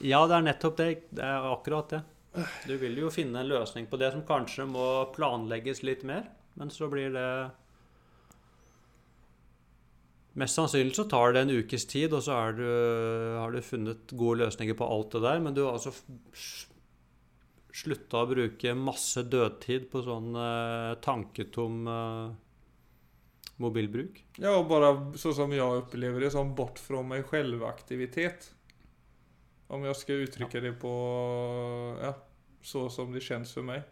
Ja, 0.01 0.27
det 0.27 0.35
er 0.35 0.45
nettopp 0.45 0.77
det. 0.77 0.89
Det 1.09 1.25
er 1.25 1.47
akkurat 1.53 1.89
det. 1.89 2.01
Du 2.67 2.77
vil 2.77 2.99
jo 3.01 3.09
finne 3.11 3.41
en 3.41 3.49
løsning 3.49 3.87
på 3.91 3.97
det 3.99 4.11
som 4.13 4.23
kanskje 4.27 4.67
må 4.69 4.85
planlegges 5.15 5.81
litt 5.83 6.05
mer, 6.07 6.29
men 6.59 6.71
så 6.71 6.87
blir 6.91 7.11
det 7.15 7.31
Mest 10.39 10.55
sannsynlig 10.55 10.95
så 10.95 11.03
tar 11.11 11.33
det 11.35 11.41
en 11.43 11.49
ukes 11.51 11.83
tid, 11.91 12.13
og 12.15 12.21
så 12.23 12.37
du, 12.55 12.63
har 13.35 13.51
du 13.51 13.59
funnet 13.67 14.13
gode 14.15 14.45
løsninger 14.45 14.77
på 14.79 14.87
alt 14.87 15.11
det 15.11 15.19
der, 15.25 15.41
men 15.43 15.57
du 15.57 15.65
har 15.65 15.75
altså 15.75 15.91
slutta 17.75 18.21
å 18.21 18.29
bruke 18.29 18.71
masse 18.79 19.25
dødtid 19.27 19.89
på 19.91 20.03
sånn 20.05 20.31
eh, 20.39 20.93
tanketom 21.03 21.81
eh, 21.83 22.31
mobilbruk. 23.61 24.23
Ja, 24.41 24.55
og 24.57 24.67
bara 24.69 24.91
så 25.17 25.33
som 25.37 25.53
jag 25.53 25.77
upplever 25.83 26.21
det, 26.21 26.31
som 26.31 26.55
bort 26.55 26.79
från 26.79 27.07
mig 27.07 27.23
själv-aktivitet. 27.23 28.51
Om 29.67 29.83
jag 29.83 29.95
ska 29.95 30.13
uttrycka 30.13 30.59
det 30.59 30.73
på, 30.73 30.91
ja, 32.01 32.15
så 32.61 32.89
som 32.89 33.11
det 33.11 33.21
känns 33.21 33.53
för 33.53 33.61
mig. 33.61 33.83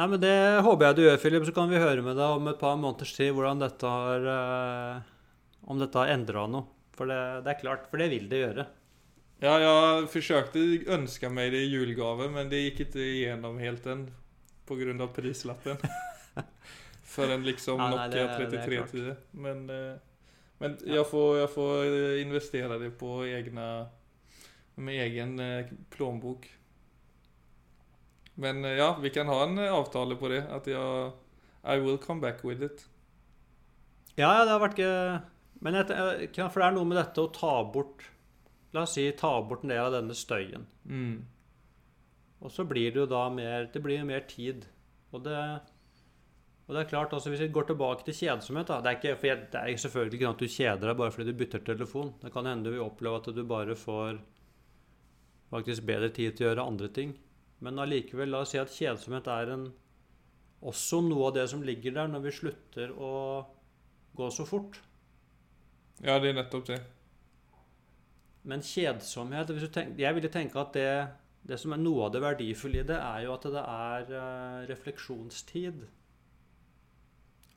Nei, 0.00 0.06
men 0.08 0.20
Det 0.20 0.34
håper 0.64 0.86
jeg 0.86 0.96
du 0.96 1.02
gjør, 1.04 1.16
Philip. 1.20 1.46
Så 1.46 1.52
kan 1.52 1.68
vi 1.68 1.80
høre 1.80 2.02
med 2.04 2.16
deg 2.16 2.36
om 2.38 2.46
et 2.48 2.60
par 2.60 2.78
måneders 2.80 3.12
tid 3.16 3.34
hvordan 3.36 3.60
dette 3.60 3.88
har 3.88 4.28
eh, 4.34 5.08
Om 5.68 5.80
dette 5.82 5.98
har 6.00 6.12
endra 6.14 6.46
noe. 6.48 6.68
For 6.96 7.10
det, 7.10 7.18
det 7.44 7.52
er 7.52 7.60
klart, 7.60 7.88
for 7.90 8.00
det 8.00 8.10
vil 8.12 8.28
det 8.30 8.40
gjøre. 8.40 8.66
Ja, 9.40 9.54
jeg 9.60 10.08
forsøkte 10.12 10.60
å 10.60 10.96
ønske 10.98 11.30
meg 11.32 11.52
det 11.54 11.62
i 11.64 11.70
julegave, 11.70 12.26
men 12.32 12.50
det 12.52 12.60
gikk 12.60 12.82
ikke 12.86 13.04
igjennom 13.04 13.60
helt 13.60 13.86
än. 13.88 14.02
Av 15.00 15.06
prislappen. 15.14 15.76
For 17.10 17.26
en 17.30 17.42
liksom 17.44 17.80
Ja, 17.80 17.88
Nokia 17.90 18.08
det- 18.38 18.50
det 18.50 18.58
är 18.58 18.66
3310. 18.66 19.16
Men, 19.30 19.70
eh, 19.70 19.96
men 20.58 20.78
jeg, 20.86 21.06
får, 21.06 21.38
jeg 21.38 21.50
får 21.50 21.84
investere 22.20 22.78
det 22.78 22.90
på 22.98 23.24
egna, 23.26 23.86
med 24.76 24.94
egen 25.06 25.38
eh, 25.40 25.66
plånbok. 25.90 26.46
Men 28.34 28.64
eh, 28.64 28.70
ja, 28.78 28.96
vi 29.02 29.10
kan 29.10 29.26
ha 29.26 29.42
en 29.44 29.58
eh, 29.58 29.72
avtale 29.72 30.16
på 30.16 30.28
det. 30.28 30.44
At 30.50 30.66
jeg 30.66 31.12
I 31.64 31.78
will 31.80 31.98
come 31.98 32.20
back 32.20 32.44
with 32.44 32.62
it. 32.62 32.86
Ja, 34.16 34.38
ja, 34.38 34.44
det 34.44 34.50
har 34.54 34.60
vært 34.68 34.78
gøy. 34.78 35.20
Men 35.60 35.74
jeg- 35.74 36.50
for 36.50 36.60
det 36.60 36.66
er 36.68 36.72
noe 36.78 36.84
med 36.88 36.96
dette 36.96 37.20
å 37.20 37.32
ta 37.34 37.64
bort 37.64 38.06
La 38.72 38.82
oss 38.86 38.92
si 38.94 39.10
ta 39.18 39.42
bort 39.42 39.64
en 39.64 39.68
del 39.72 39.80
av 39.82 39.92
denne 39.92 40.14
støyen. 40.14 40.64
Mm. 40.86 41.24
Og 42.40 42.52
så 42.52 42.64
blir 42.64 42.92
det 42.92 43.02
jo 43.02 43.10
da 43.10 43.26
mer 43.28 43.68
Det 43.72 43.82
blir 43.84 44.00
jo 44.00 44.08
mer 44.08 44.24
tid. 44.28 44.64
Og 45.12 45.24
det 45.24 45.36
og 46.70 46.76
det 46.76 46.84
er 46.84 46.90
klart, 46.92 47.12
altså 47.12 47.30
Hvis 47.32 47.40
vi 47.42 47.48
går 47.50 47.64
tilbake 47.66 48.04
til 48.06 48.14
kjedsomhet 48.14 48.68
da, 48.68 48.76
Det 48.78 48.86
er 48.86 48.98
ikke, 48.98 49.16
for 49.18 49.26
jeg, 49.26 49.46
det 49.52 49.60
er 49.60 49.80
selvfølgelig 49.84 50.14
ikke 50.14 50.26
sånn 50.28 50.36
at 50.36 50.42
du 50.44 50.54
kjeder 50.54 50.86
deg 50.86 50.98
bare 51.00 51.14
fordi 51.16 51.32
du 51.32 51.38
bytter 51.40 51.64
telefon. 51.66 52.12
Det 52.22 52.30
kan 52.30 52.46
hende 52.46 52.68
du 52.68 52.76
vil 52.76 52.84
oppleve 52.84 53.18
at 53.18 53.30
du 53.34 53.40
bare 53.42 53.74
får 53.74 54.20
faktisk 55.50 55.82
bedre 55.88 56.12
tid 56.14 56.36
til 56.36 56.46
å 56.46 56.52
gjøre 56.52 56.66
andre 56.70 56.90
ting. 56.94 57.16
Men 57.58 57.82
allikevel, 57.82 58.30
la 58.30 58.44
oss 58.44 58.54
si 58.54 58.60
at 58.62 58.70
kjedsomhet 58.70 59.26
er 59.34 59.50
en, 59.56 59.64
også 60.62 61.00
noe 61.02 61.26
av 61.32 61.34
det 61.40 61.48
som 61.50 61.64
ligger 61.66 61.96
der 61.96 62.12
når 62.12 62.22
vi 62.28 62.36
slutter 62.38 62.94
å 62.94 63.12
gå 64.14 64.30
så 64.30 64.46
fort. 64.46 64.78
Ja, 66.04 66.20
det 66.22 66.30
er 66.30 66.38
nettopp 66.38 66.70
det. 66.70 66.78
Men 68.46 68.62
kjedsomhet 68.64 69.50
hvis 69.50 69.66
du 69.66 69.74
tenk, 69.74 69.98
Jeg 69.98 70.14
ville 70.16 70.30
tenke 70.32 70.62
at 70.62 70.72
det, 70.78 70.90
det 71.48 71.56
som 71.60 71.72
er 71.72 71.80
noe 71.80 72.06
av 72.06 72.12
det 72.14 72.22
verdifulle 72.22 72.82
i 72.82 72.86
det, 72.86 72.98
er 73.00 73.24
jo 73.24 73.34
at 73.34 73.46
det 73.54 73.62
er 73.62 74.12
eh, 74.18 74.58
refleksjonstid. 74.70 75.86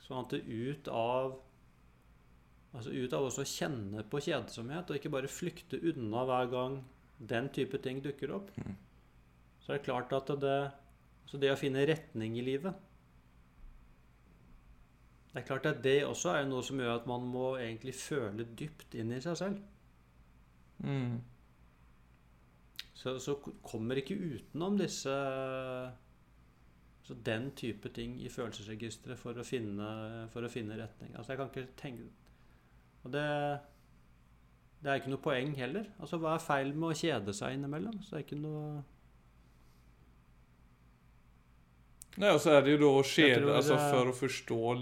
Sånn 0.03 0.21
at 0.23 0.35
det 0.35 0.45
ut 0.47 0.91
av 0.91 1.41
Altså 2.73 2.89
ut 2.89 3.11
av 3.13 3.27
også 3.27 3.43
å 3.43 3.45
kjenne 3.45 4.01
på 4.09 4.17
kjedsomhet, 4.25 4.89
og 4.89 4.97
ikke 4.97 5.11
bare 5.13 5.29
flykte 5.29 5.77
unna 5.91 6.23
hver 6.25 6.47
gang 6.49 6.79
den 7.21 7.51
type 7.53 7.77
ting 7.83 7.99
dukker 8.01 8.33
opp. 8.33 8.47
Mm. 8.57 8.71
Så 9.61 9.71
er 9.71 9.77
det 9.77 9.85
klart 9.85 10.15
at 10.17 10.31
det, 10.41 10.55
så 11.29 11.37
det 11.37 11.51
å 11.53 11.59
finne 11.59 11.85
retning 11.85 12.39
i 12.39 12.43
livet 12.43 12.73
Det 15.29 15.43
er 15.43 15.45
klart 15.47 15.69
at 15.69 15.83
det 15.85 15.99
også 16.07 16.33
er 16.33 16.49
noe 16.49 16.65
som 16.65 16.81
gjør 16.81 16.97
at 16.97 17.05
man 17.09 17.29
må 17.29 17.53
egentlig 17.59 17.93
føle 17.97 18.45
dypt 18.57 18.97
inn 18.97 19.13
i 19.13 19.21
seg 19.21 19.37
selv. 19.37 19.61
Mm. 20.83 21.21
Så, 23.03 23.17
så 23.19 23.35
kommer 23.67 23.99
ikke 23.99 24.15
utenom 24.15 24.77
disse 24.79 25.11
så 27.03 27.15
den 27.27 27.49
type 27.59 27.89
ting 27.91 28.15
i 28.23 28.29
følelsesregisteret 28.31 29.19
for 29.19 29.35
å 29.35 29.43
finne, 29.43 29.87
for 30.31 30.45
å 30.47 30.51
finne 30.51 30.77
retning. 30.79 31.11
Altså 31.19 31.33
jeg 31.33 31.41
kan 31.41 31.49
ikke 31.51 31.73
tenke 31.81 32.05
Og 33.03 33.11
det, 33.11 33.23
det 34.79 34.91
er 34.93 35.01
ikke 35.01 35.11
noe 35.11 35.23
poeng 35.25 35.51
heller. 35.59 35.89
Altså 35.99 36.21
Hva 36.23 36.37
er 36.37 36.45
feil 36.45 36.71
med 36.71 36.93
å 36.93 36.95
kjede 36.95 37.35
seg 37.35 37.57
innimellom? 37.57 37.97
Så 37.99 38.15
det 38.15 38.21
er 38.21 38.25
ikke 38.29 38.39
noe 38.39 38.83
Nei, 42.13 42.29
og 42.29 42.39
så 42.43 42.51
er 42.53 42.61
det 42.61 42.75
jo 42.75 42.77
da 42.77 42.87
å 42.93 42.97
Jag 43.01 43.03
tror 43.03 43.09
skeda, 43.09 43.45
det- 43.45 43.55
alltså 43.57 43.77
för 43.77 44.09
att 44.09 44.17
förstå 44.17 44.73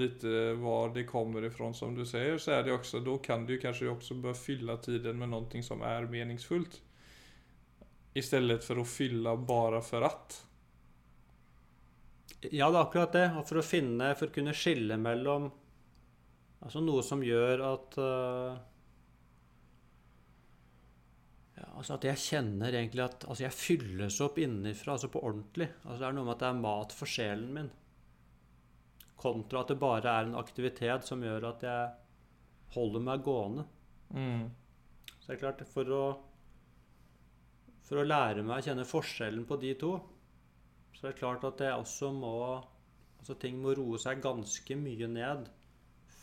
det 0.93 1.03
kommer 1.07 1.45
ifrån 1.45 1.73
som 1.73 1.95
du 1.95 2.05
sier, 2.05 2.37
så 2.37 2.51
er 2.51 2.63
det 2.63 2.73
også, 2.73 2.99
da 2.99 3.17
kan 3.17 3.45
du 3.45 3.57
kanskje 3.57 3.87
også 3.89 4.21
bør 4.21 4.33
fylle 4.35 4.77
tiden 4.83 5.17
med 5.17 5.29
noe 5.29 5.63
som 5.63 5.81
er 5.81 6.07
meningsfullt. 6.11 6.81
Istället 8.13 8.63
för 8.63 8.77
att 8.77 8.89
fylla 8.89 9.37
bara 9.37 9.81
för 9.81 10.01
att. 10.01 10.45
Ja, 12.41 12.71
det 12.71 12.77
er 12.77 12.81
akkurat 12.81 13.13
det. 13.13 13.27
Og 13.37 13.45
for 13.45 13.61
å 13.61 13.65
finne 13.65 14.13
For 14.17 14.31
å 14.31 14.33
kunne 14.33 14.55
skille 14.57 14.97
mellom 14.97 15.51
Altså 16.61 16.81
noe 16.81 17.03
som 17.05 17.21
gjør 17.25 17.61
at 17.67 17.97
uh, 18.01 18.55
ja, 21.59 21.67
Altså 21.77 21.99
at 21.99 22.07
jeg 22.09 22.23
kjenner 22.23 22.73
egentlig 22.73 23.05
at 23.05 23.27
Altså 23.27 23.45
jeg 23.45 23.57
fylles 23.57 24.17
opp 24.25 24.41
innenfra, 24.41 24.95
altså 24.95 25.11
på 25.13 25.21
ordentlig. 25.21 25.69
Altså 25.83 25.99
Det 26.01 26.09
er 26.09 26.17
noe 26.17 26.27
med 26.27 26.35
at 26.35 26.43
det 26.43 26.49
er 26.49 26.63
mat 26.65 26.97
for 26.97 27.13
sjelen 27.13 27.53
min. 27.59 27.71
Kontra 29.21 29.61
at 29.61 29.69
det 29.69 29.77
bare 29.81 30.17
er 30.17 30.29
en 30.29 30.39
aktivitet 30.41 31.05
som 31.05 31.21
gjør 31.21 31.51
at 31.51 31.65
jeg 31.65 31.91
holder 32.73 33.05
meg 33.05 33.21
gående. 33.25 33.67
Mm. 34.09 34.47
Så 35.11 35.27
det 35.27 35.35
er 35.35 35.41
klart, 35.43 35.61
for 35.69 35.93
å 35.93 36.03
For 37.91 37.99
å 37.99 38.07
lære 38.07 38.39
meg 38.47 38.61
å 38.61 38.63
kjenne 38.63 38.87
forskjellen 38.87 39.43
på 39.43 39.57
de 39.59 39.73
to, 39.75 39.89
så 40.95 41.09
er 41.09 41.11
det 41.11 41.19
klart 41.19 41.41
at 41.43 41.59
jeg 41.59 41.75
også 41.75 42.13
må 42.15 42.35
Altså 43.21 43.35
ting 43.37 43.59
må 43.61 43.75
roe 43.77 43.99
seg 44.01 44.21
ganske 44.23 44.75
mye 44.81 45.05
ned 45.11 45.43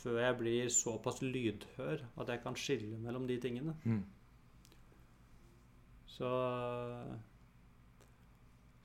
før 0.01 0.17
jeg 0.19 0.37
blir 0.41 0.71
såpass 0.73 1.21
lydhør 1.23 2.01
at 2.19 2.33
jeg 2.33 2.41
kan 2.43 2.57
skille 2.59 2.97
mellom 2.99 3.29
de 3.29 3.37
tingene. 3.39 3.75
Mm. 3.85 4.01
Så 6.17 6.33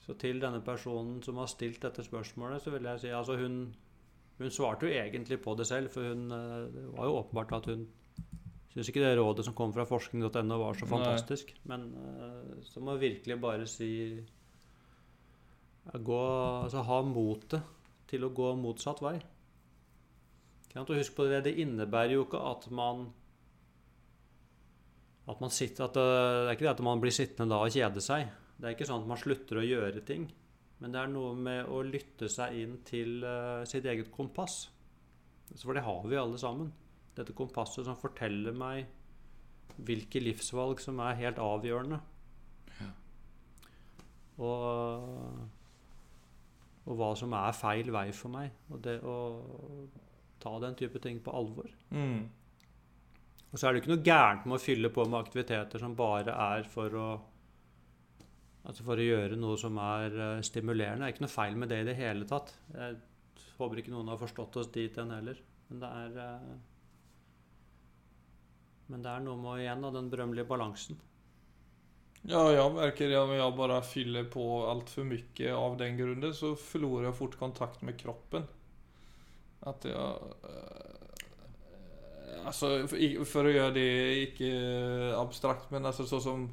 Så 0.04 0.14
til 0.20 0.44
denne 0.44 0.62
personen 0.62 1.24
som 1.24 1.40
har 1.42 1.50
stilt 1.50 1.82
dette 1.82 2.06
spørsmålet, 2.06 2.62
så 2.62 2.76
vil 2.76 2.92
jeg 2.92 3.00
si 3.00 3.16
altså 3.16 3.40
hun 3.40 3.74
Hun 4.38 4.52
svarte 4.52 4.86
jo 4.86 4.94
egentlig 4.94 5.40
på 5.42 5.56
det 5.56 5.68
selv, 5.68 5.90
for 5.90 6.02
hun 6.04 6.32
eh, 6.32 6.70
Det 6.74 6.88
var 6.98 7.06
jo 7.06 7.18
åpenbart 7.24 7.52
at 7.62 7.66
hun 7.66 7.88
syns 8.74 8.90
ikke 8.90 9.04
det 9.04 9.16
rådet 9.20 9.46
som 9.46 9.56
kom 9.58 9.74
fra 9.76 9.86
forskning.no 9.86 10.58
var 10.62 10.78
så 10.78 10.88
Nei. 10.88 10.92
fantastisk. 10.96 11.54
Men 11.70 11.88
eh, 11.94 12.64
så 12.66 12.82
må 12.82 12.96
jeg 12.96 13.04
virkelig 13.08 13.40
bare 13.42 13.68
si 13.70 13.92
ja, 15.84 16.00
gå, 16.00 16.22
altså 16.64 16.84
Ha 16.88 17.02
motet 17.06 17.62
til 18.10 18.26
å 18.26 18.32
gå 18.34 18.54
motsatt 18.58 19.02
vei. 19.04 19.18
Kan 20.74 20.88
du 20.90 20.96
huske 20.98 21.18
på 21.20 21.28
det, 21.30 21.44
det 21.46 21.58
innebærer 21.62 22.16
jo 22.16 22.26
ikke 22.26 22.42
at 22.50 22.70
man 22.74 23.12
at 25.30 25.40
man 25.40 25.54
sitter, 25.54 25.86
at 25.86 25.96
det, 25.96 26.04
det 26.04 26.48
er 26.50 26.56
ikke 26.58 26.66
det 26.66 26.74
at 26.74 26.82
man 26.84 27.02
blir 27.04 27.14
sittende 27.16 27.54
da 27.54 27.62
og 27.64 27.72
kjede 27.72 28.02
seg. 28.04 28.26
Det 28.58 28.68
er 28.68 28.76
ikke 28.76 28.88
sånn 28.90 29.06
at 29.06 29.12
man 29.14 29.20
slutter 29.22 29.62
å 29.62 29.66
gjøre 29.66 30.02
ting. 30.08 30.26
Men 30.84 30.92
det 30.92 31.00
er 31.00 31.12
noe 31.14 31.32
med 31.40 31.70
å 31.72 31.80
lytte 31.88 32.28
seg 32.32 32.58
inn 32.60 32.74
til 32.88 33.24
eh, 33.24 33.62
sitt 33.70 33.86
eget 33.88 34.10
kompass. 34.12 34.66
Så 35.54 35.62
For 35.64 35.78
det 35.78 35.86
har 35.86 36.02
vi 36.10 36.20
alle 36.20 36.40
sammen. 36.42 36.74
Dette 37.18 37.36
kompasset 37.38 37.86
som 37.88 38.00
forteller 38.00 38.56
meg 38.58 38.88
hvilke 39.86 40.22
livsvalg 40.22 40.82
som 40.82 41.00
er 41.02 41.20
helt 41.20 41.42
avgjørende. 41.42 42.00
Og, 44.42 45.10
og 46.90 46.96
hva 46.98 47.12
som 47.18 47.36
er 47.38 47.58
feil 47.58 47.92
vei 47.94 48.08
for 48.18 48.34
meg. 48.34 48.54
Og 48.74 48.82
det 48.86 48.98
å 49.06 49.18
ta 50.44 50.56
den 50.64 50.78
type 50.80 51.02
ting 51.04 51.22
på 51.24 51.34
alvor. 51.34 51.70
Mm. 51.94 52.26
Og 53.52 53.60
så 53.60 53.68
er 53.68 53.74
det 53.74 53.84
ikke 53.84 53.94
noe 53.94 54.06
gærent 54.06 54.48
med 54.50 54.58
å 54.58 54.64
fylle 54.64 54.90
på 54.94 55.06
med 55.06 55.20
aktiviteter 55.22 55.82
som 55.82 55.94
bare 55.98 56.34
er 56.56 56.68
for 56.70 56.98
å 56.98 57.12
Altså 58.64 58.86
for 58.88 58.96
å 58.96 59.04
gjøre 59.04 59.36
noe 59.36 59.58
som 59.60 59.76
er 59.84 60.14
eh, 60.16 60.38
stimulerende. 60.48 61.04
Det 61.04 61.08
er 61.10 61.16
ikke 61.18 61.24
noe 61.26 61.34
feil 61.34 61.58
med 61.60 61.68
det 61.68 61.82
i 61.82 61.88
det 61.90 61.98
hele 61.98 62.24
tatt. 62.24 62.54
Jeg 62.72 62.94
håper 63.58 63.82
ikke 63.82 63.92
noen 63.92 64.08
har 64.14 64.22
forstått 64.22 64.56
oss 64.62 64.70
dit 64.72 64.96
hen 64.96 65.12
heller. 65.12 65.42
Men 65.68 65.82
det 65.82 65.90
er 66.00 66.16
eh, 66.24 66.54
Men 68.92 69.02
det 69.06 69.12
er 69.16 69.26
noe 69.26 69.42
med 69.46 69.64
igjen 69.64 69.84
av 69.90 69.98
den 70.00 70.10
berømmelige 70.14 70.50
balansen. 70.54 71.02
Ja, 72.22 72.52
jag 72.52 72.74
märker 72.76 73.20
om 73.20 73.30
jag 73.32 73.56
bara 73.56 73.82
fyller 73.82 74.24
på 74.24 74.68
allt 74.68 74.90
för 74.90 75.04
mycket 75.04 75.54
av 75.54 75.78
den 75.78 75.98
grunden 75.98 76.34
så 76.34 76.56
förlorar 76.56 77.06
jag 77.06 77.18
fort 77.18 77.40
kontakt 77.40 77.82
med 77.82 78.00
kroppen. 78.00 78.44
Att 79.60 79.86
jag... 79.86 80.10
eh, 80.44 80.94
Alltså 82.46 82.88
för 83.26 83.46
att 83.46 83.54
göra 83.54 83.72
det 83.72 84.14
ikke 84.16 85.16
abstrakt 85.18 85.72
men 85.72 85.86
altså 85.86 86.06
så 86.06 86.20
som 86.20 86.50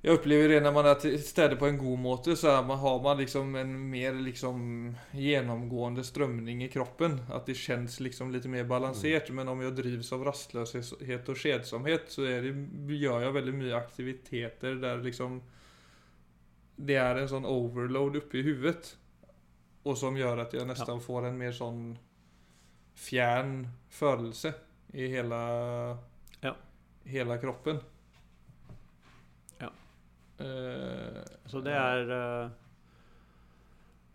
jag 0.00 0.14
opplever 0.14 0.48
det 0.48 0.60
når 0.62 0.72
man 0.72 0.86
er 0.86 0.98
til 1.02 1.16
stede 1.22 1.56
på 1.58 1.66
en 1.66 1.78
god 1.78 1.98
måte 1.98 2.36
så 2.38 2.52
man, 2.62 2.78
har 2.78 3.00
man 3.02 3.18
liksom 3.18 3.54
en 3.58 3.72
mer 3.90 4.14
liksom 4.14 4.60
gjennomgående 5.10 6.04
strømning 6.06 6.62
i 6.62 6.70
kroppen. 6.70 7.18
At 7.34 7.50
det 7.50 7.58
kjennes 7.58 7.98
liksom 8.00 8.30
litt 8.30 8.46
mer 8.46 8.68
balanserat. 8.70 9.32
Men 9.34 9.50
om 9.50 9.62
jeg 9.64 9.74
drivs 9.80 10.12
av 10.14 10.22
rastløshet 10.28 11.32
og 11.32 11.42
kjedsomhet, 11.42 12.12
så 12.14 12.28
det, 12.28 12.54
gjør 12.94 13.26
jeg 13.26 13.36
veldig 13.40 13.56
mye 13.58 13.78
aktiviteter 13.80 14.78
der 14.82 15.02
liksom 15.02 15.40
det 16.78 16.94
er 17.02 17.18
en 17.18 17.30
sånn 17.30 17.46
overload 17.48 18.20
oppi 18.20 18.38
i 18.38 18.46
huvudet. 18.46 18.94
som 19.82 19.96
som 19.96 20.16
at 20.16 20.52
jeg 20.54 20.66
nesten 20.66 20.94
ja. 20.94 21.02
får 21.02 21.26
en 21.26 21.38
mer 21.38 21.52
sånn 21.52 21.98
fjern 22.94 23.66
følelse 23.90 24.54
i 24.92 25.08
hele, 25.08 25.98
Ja. 26.42 26.54
hele 27.04 27.38
kroppen. 27.38 27.80
Eh, 30.38 31.22
Så 31.50 31.60
det 31.64 31.74
er 31.74 32.10
uh, 32.12 32.50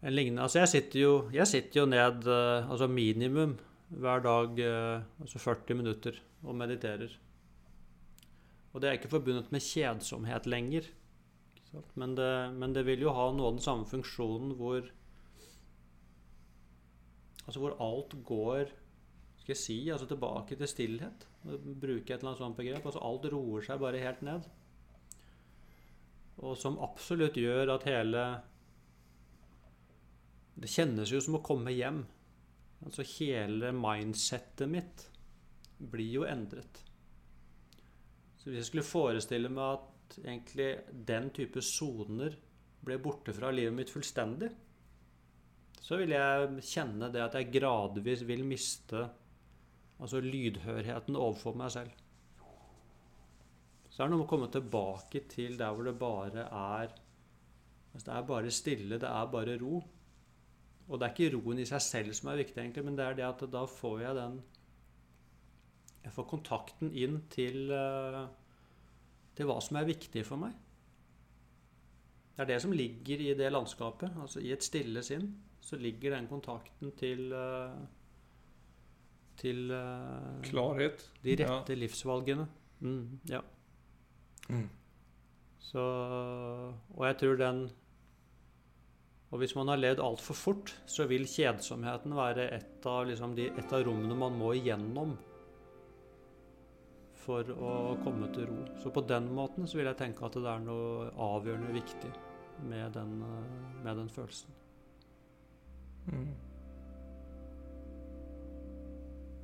en 0.03 0.13
lignende 0.13 0.43
Altså 0.45 0.61
jeg 0.61 0.69
sitter 0.71 0.99
jo, 1.01 1.13
jeg 1.33 1.47
sitter 1.49 1.81
jo 1.81 1.85
ned 1.89 2.27
uh, 2.29 2.69
altså 2.71 2.87
minimum 2.87 3.57
hver 3.93 4.23
dag 4.23 4.57
altså 5.21 5.37
40 5.37 5.75
minutter 5.77 6.15
og 6.41 6.55
mediterer. 6.57 7.11
Og 8.73 8.81
det 8.81 8.89
er 8.89 8.97
ikke 8.97 9.11
forbundet 9.11 9.51
med 9.53 9.61
kjedsomhet 9.61 10.47
lenger. 10.49 10.87
Men, 11.93 12.15
det, 12.17 12.53
men 12.57 12.73
det 12.73 12.87
vil 12.87 13.05
jo 13.05 13.13
ha 13.13 13.27
noe 13.29 13.51
av 13.51 13.59
den 13.59 13.65
samme 13.65 13.85
funksjonen 13.85 14.55
hvor 14.57 14.89
Altså 17.43 17.59
hvor 17.59 17.77
alt 17.83 18.15
går 18.25 18.71
skal 19.43 19.51
jeg 19.51 19.59
si, 19.59 19.77
altså 19.91 20.07
tilbake 20.07 20.55
til 20.55 20.67
stillhet. 20.71 21.25
Bruke 21.43 22.13
et 22.13 22.21
eller 22.21 22.29
annet 22.31 22.39
sånt 22.39 22.57
begrep. 22.57 22.85
Altså 22.85 23.01
alt 23.03 23.25
roer 23.33 23.65
seg 23.67 23.81
bare 23.81 23.99
helt 23.99 24.21
ned. 24.23 24.45
Og 26.41 26.57
som 26.57 26.79
absolutt 26.81 27.37
gjør 27.37 27.75
at 27.75 27.85
hele 27.87 28.23
Det 30.53 30.69
kjennes 30.69 31.09
jo 31.09 31.21
som 31.21 31.37
å 31.37 31.43
komme 31.45 31.73
hjem. 31.73 32.03
Altså 32.85 33.05
hele 33.15 33.71
mindsettet 33.75 34.69
mitt 34.69 35.07
blir 35.77 36.19
jo 36.19 36.25
endret. 36.27 36.81
Så 38.37 38.49
hvis 38.49 38.59
jeg 38.59 38.69
skulle 38.69 38.85
forestille 38.85 39.49
meg 39.49 39.79
at 39.79 40.17
egentlig 40.21 40.69
den 41.07 41.29
type 41.33 41.63
soner 41.63 42.35
ble 42.83 42.99
borte 43.01 43.33
fra 43.35 43.49
livet 43.55 43.75
mitt 43.75 43.91
fullstendig, 43.91 44.51
så 45.83 45.97
vil 45.99 46.13
jeg 46.15 46.63
kjenne 46.67 47.09
det 47.11 47.23
at 47.23 47.35
jeg 47.39 47.51
gradvis 47.55 48.23
vil 48.27 48.43
miste 48.47 49.01
altså 50.03 50.19
lydhørheten 50.23 51.17
overfor 51.19 51.57
meg 51.59 51.73
selv. 51.75 52.02
Så 53.93 54.01
er 54.01 54.07
det 54.07 54.15
noe 54.15 54.23
med 54.23 54.25
å 54.25 54.31
komme 54.31 54.49
tilbake 54.49 55.21
til 55.29 55.57
der 55.59 55.73
hvor 55.75 55.85
det 55.85 55.99
bare 56.01 56.47
er 56.47 56.93
altså 57.93 58.07
Det 58.07 58.13
er 58.15 58.25
bare 58.25 58.51
stille, 58.51 58.97
det 58.97 59.09
er 59.09 59.27
bare 59.29 59.57
ro. 59.61 59.83
Og 60.89 60.97
det 60.99 61.05
er 61.05 61.13
ikke 61.13 61.35
roen 61.35 61.61
i 61.61 61.67
seg 61.69 61.83
selv 61.85 62.15
som 62.17 62.31
er 62.31 62.39
viktig, 62.41 62.57
egentlig, 62.57 62.83
men 62.87 62.97
det 62.97 63.05
er 63.05 63.19
det 63.19 63.27
at 63.27 63.43
da 63.53 63.61
får 63.69 64.01
jeg 64.01 64.17
den 64.17 64.39
Jeg 66.03 66.15
får 66.15 66.27
kontakten 66.31 66.89
inn 66.91 67.21
til, 67.31 67.69
eh, 67.71 68.25
til 69.37 69.47
hva 69.47 69.61
som 69.61 69.77
er 69.79 69.87
viktig 69.87 70.25
for 70.25 70.41
meg. 70.41 70.57
Det 72.33 72.41
er 72.43 72.49
det 72.49 72.61
som 72.65 72.73
ligger 72.73 73.21
i 73.21 73.33
det 73.37 73.51
landskapet. 73.53 74.17
Altså 74.19 74.41
i 74.41 74.51
et 74.51 74.65
stille 74.65 75.03
sinn 75.05 75.29
så 75.63 75.77
ligger 75.79 76.17
den 76.17 76.27
kontakten 76.27 76.91
til, 76.97 77.31
eh, 77.31 77.77
til 79.37 79.71
eh, 79.71 80.41
Klarhet. 80.49 81.09
de 81.23 81.37
rette 81.39 81.77
livsvalgene. 81.77 82.49
Mm, 82.81 83.19
ja. 83.29 83.39
Mm. 84.49 84.69
Så 85.63 85.83
Og 86.93 87.05
jeg 87.07 87.17
tror 87.17 87.37
den 87.39 87.61
Og 89.31 89.39
hvis 89.41 89.55
man 89.55 89.67
har 89.71 89.79
levd 89.79 90.01
altfor 90.03 90.37
fort, 90.37 90.73
så 90.85 91.07
vil 91.09 91.23
kjedsomheten 91.25 92.13
være 92.13 92.51
et 92.53 92.85
av, 92.85 93.07
liksom, 93.09 93.33
de, 93.33 93.47
et 93.49 93.71
av 93.73 93.81
rommene 93.87 94.13
man 94.13 94.35
må 94.37 94.51
igjennom 94.53 95.15
for 97.23 97.49
å 97.49 97.71
komme 98.03 98.27
til 98.35 98.45
ro. 98.51 98.59
Så 98.77 98.91
på 98.93 99.01
den 99.09 99.31
måten 99.33 99.65
så 99.65 99.79
vil 99.79 99.89
jeg 99.89 99.97
tenke 100.03 100.27
at 100.27 100.37
det 100.37 100.49
er 100.51 100.61
noe 100.61 101.07
avgjørende 101.17 101.73
viktig 101.73 102.11
med 102.69 102.93
den, 102.93 103.15
med 103.81 103.97
den 104.03 104.11
følelsen. 104.13 104.53
Mm. 106.11 106.27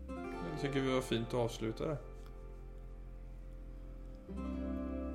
Jeg 0.09 0.61
syns 0.61 0.75
vi 0.75 0.85
var 0.91 1.01
fint 1.07 1.33
å 1.33 1.47
avslutte 1.47 1.89
det. 1.89 1.97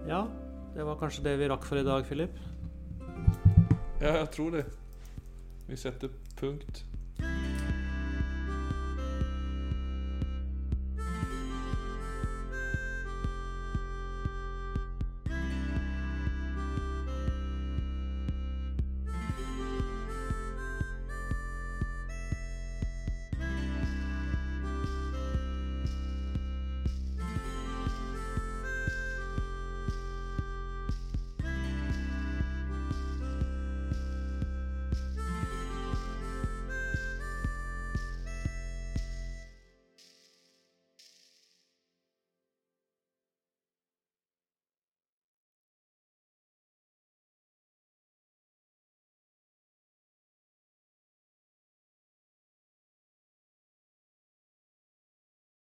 Ja, 0.08 0.26
det 0.74 0.84
var 0.84 0.98
kanskje 1.00 1.22
det 1.24 1.38
vi 1.40 1.46
rakk 1.48 1.64
for 1.64 1.80
i 1.80 1.84
dag, 1.84 2.04
Philip. 2.04 2.34
Ja, 4.02 4.18
jeg 4.18 4.30
tror 4.34 4.50
det. 4.50 4.64
Vi 5.68 5.76
setter 5.80 6.12
punkt. 6.36 6.84